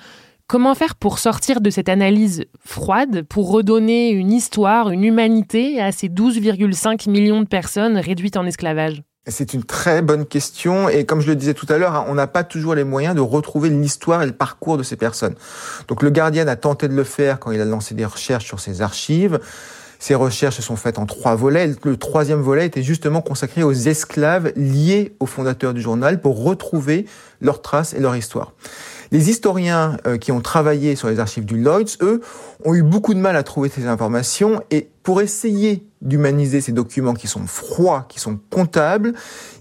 Comment 0.48 0.74
faire 0.74 0.96
pour 0.96 1.18
sortir 1.18 1.60
de 1.60 1.70
cette 1.70 1.88
analyse 1.88 2.46
froide, 2.64 3.22
pour 3.22 3.50
redonner 3.50 4.10
une 4.10 4.32
histoire, 4.32 4.90
une 4.90 5.04
humanité 5.04 5.80
à 5.80 5.92
ces 5.92 6.08
12,5 6.08 7.08
millions 7.08 7.42
de 7.42 7.46
personnes 7.46 7.96
réduites 7.96 8.36
en 8.36 8.46
esclavage? 8.46 9.02
C'est 9.26 9.54
une 9.54 9.64
très 9.64 10.02
bonne 10.02 10.24
question 10.24 10.88
et 10.88 11.04
comme 11.04 11.20
je 11.20 11.26
le 11.26 11.36
disais 11.36 11.54
tout 11.54 11.66
à 11.68 11.78
l'heure, 11.78 11.94
hein, 11.94 12.04
on 12.08 12.14
n'a 12.14 12.26
pas 12.26 12.44
toujours 12.44 12.74
les 12.74 12.84
moyens 12.84 13.14
de 13.14 13.20
retrouver 13.20 13.68
l'histoire 13.68 14.22
et 14.22 14.26
le 14.26 14.32
parcours 14.32 14.78
de 14.78 14.82
ces 14.82 14.96
personnes. 14.96 15.34
Donc 15.88 16.02
le 16.02 16.10
Guardian 16.10 16.46
a 16.46 16.56
tenté 16.56 16.88
de 16.88 16.94
le 16.94 17.04
faire 17.04 17.40
quand 17.40 17.50
il 17.50 17.60
a 17.60 17.64
lancé 17.64 17.94
des 17.94 18.04
recherches 18.04 18.44
sur 18.44 18.60
ses 18.60 18.82
archives. 18.82 19.40
Ces 19.98 20.14
recherches 20.14 20.56
se 20.56 20.62
sont 20.62 20.76
faites 20.76 20.98
en 20.98 21.06
trois 21.06 21.34
volets. 21.34 21.74
Le 21.82 21.96
troisième 21.96 22.40
volet 22.40 22.66
était 22.66 22.82
justement 22.82 23.22
consacré 23.22 23.62
aux 23.62 23.72
esclaves 23.72 24.52
liés 24.54 25.16
aux 25.20 25.26
fondateurs 25.26 25.74
du 25.74 25.80
journal 25.80 26.20
pour 26.20 26.44
retrouver 26.44 27.06
leurs 27.40 27.62
traces 27.62 27.94
et 27.94 28.00
leur 28.00 28.14
histoire. 28.14 28.52
Les 29.12 29.30
historiens 29.30 29.96
euh, 30.06 30.18
qui 30.18 30.32
ont 30.32 30.40
travaillé 30.40 30.96
sur 30.96 31.08
les 31.08 31.20
archives 31.20 31.44
du 31.44 31.56
Lloyds, 31.56 31.96
eux, 32.02 32.20
ont 32.64 32.74
eu 32.74 32.82
beaucoup 32.82 33.14
de 33.14 33.20
mal 33.20 33.36
à 33.36 33.42
trouver 33.42 33.68
ces 33.68 33.86
informations 33.86 34.62
et 34.70 34.88
pour 35.02 35.20
essayer 35.20 35.86
d'humaniser 36.02 36.60
ces 36.60 36.72
documents 36.72 37.14
qui 37.14 37.28
sont 37.28 37.46
froids, 37.46 38.06
qui 38.08 38.20
sont 38.20 38.38
comptables, 38.50 39.14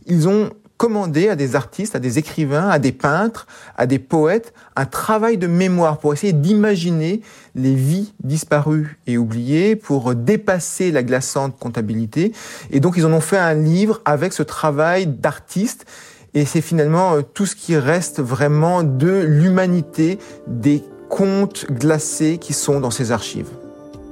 ils 0.08 0.28
ont 0.28 0.50
commandé 0.78 1.30
à 1.30 1.36
des 1.36 1.56
artistes, 1.56 1.96
à 1.96 2.00
des 2.00 2.20
écrivains, 2.20 2.70
à 2.70 2.80
des 2.80 2.92
peintres, 2.92 3.48
à 3.78 3.86
des 3.86 4.00
poètes, 4.00 4.54
un 4.76 4.86
travail 4.86 5.38
de 5.38 5.48
mémoire 5.48 6.00
pour 6.00 6.14
essayer 6.14 6.34
d'imaginer 6.34 7.22
les 7.56 7.76
vies 7.76 8.14
disparues 8.24 9.00
et 9.08 9.18
oubliées, 9.18 9.76
pour 9.76 10.16
dépasser 10.16 10.92
la 10.92 11.04
glaçante 11.04 11.58
comptabilité. 11.58 12.34
Et 12.72 12.80
donc 12.80 12.96
ils 12.98 13.06
en 13.06 13.14
ont 13.14 13.22
fait 13.22 13.38
un 13.38 13.54
livre 13.54 14.02
avec 14.04 14.34
ce 14.34 14.44
travail 14.44 15.08
d'artistes 15.08 15.86
et 16.36 16.45
c'est 16.45 16.62
finalement 16.62 17.15
euh, 17.15 17.21
tout 17.21 17.45
ce 17.45 17.56
qui 17.56 17.76
reste 17.78 18.21
vraiment 18.21 18.84
de 18.84 19.24
l'humanité 19.26 20.19
des 20.48 20.84
contes 21.10 21.65
glacés 21.71 22.38
qui 22.38 22.54
sont 22.54 22.80
dans 22.80 22.91
ces 22.91 23.12
archives. 23.12 23.50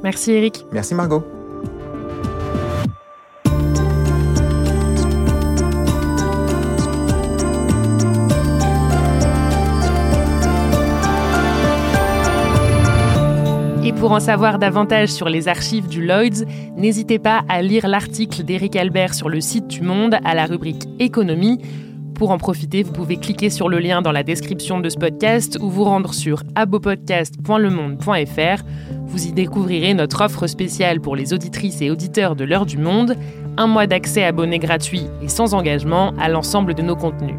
Merci 0.04 0.32
Eric. 0.32 0.66
Merci 0.72 0.96
Margot. 0.96 1.24
Et 13.86 13.92
pour 13.92 14.14
en 14.14 14.22
savoir 14.22 14.60
davantage 14.60 15.10
sur 15.10 15.28
les 15.28 15.50
archives 15.50 15.88
du 15.88 16.06
Lloyds, 16.06 16.46
n'hésitez 16.78 17.20
pas 17.20 17.44
à 17.50 17.62
lire 17.62 17.86
l'article 17.90 18.44
d'Éric 18.44 18.78
Albert 18.78 19.14
sur 19.14 19.28
le 19.28 19.42
site 19.42 19.68
du 19.68 19.82
Monde 19.82 20.16
à 20.24 20.34
la 20.36 20.46
rubrique 20.46 20.88
Économie 21.00 21.60
pour 22.14 22.32
en 22.32 22.38
profiter, 22.38 22.84
vous 22.84 22.92
pouvez 22.92 23.18
cliquer 23.18 23.50
sur 23.50 23.70
le 23.70 23.80
lien 23.80 24.02
dans 24.02 24.12
la 24.12 24.24
description 24.24 24.80
de 24.80 24.90
ce 24.90 24.98
podcast 24.98 25.58
ou 25.62 25.70
vous 25.70 25.84
rendre 25.84 26.14
sur 26.14 26.44
abopodcast.lemonde.fr. 26.56 28.64
Vous 29.06 29.28
y 29.28 29.32
découvrirez 29.32 29.94
notre 29.94 30.22
offre 30.22 30.48
spéciale 30.48 31.02
pour 31.02 31.16
les 31.16 31.34
auditrices 31.34 31.82
et 31.82 31.92
auditeurs 31.92 32.36
de 32.36 32.46
l'heure 32.46 32.66
du 32.66 32.78
monde, 32.78 33.16
un 33.58 33.68
mois 33.68 33.88
d'accès 33.88 34.24
abonné 34.24 34.60
gratuit 34.60 35.06
et 35.22 35.28
sans 35.28 35.54
engagement 35.54 36.14
à 36.20 36.30
l'ensemble 36.30 36.74
de 36.74 36.82
nos 36.82 36.96
contenus. 36.96 37.38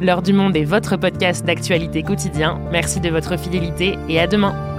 L'heure 0.00 0.22
du 0.22 0.32
monde 0.32 0.56
est 0.56 0.64
votre 0.64 0.96
podcast 0.96 1.44
d'actualité 1.44 2.02
quotidien. 2.02 2.60
Merci 2.70 3.00
de 3.00 3.08
votre 3.08 3.38
fidélité 3.38 3.96
et 4.08 4.20
à 4.20 4.26
demain. 4.26 4.75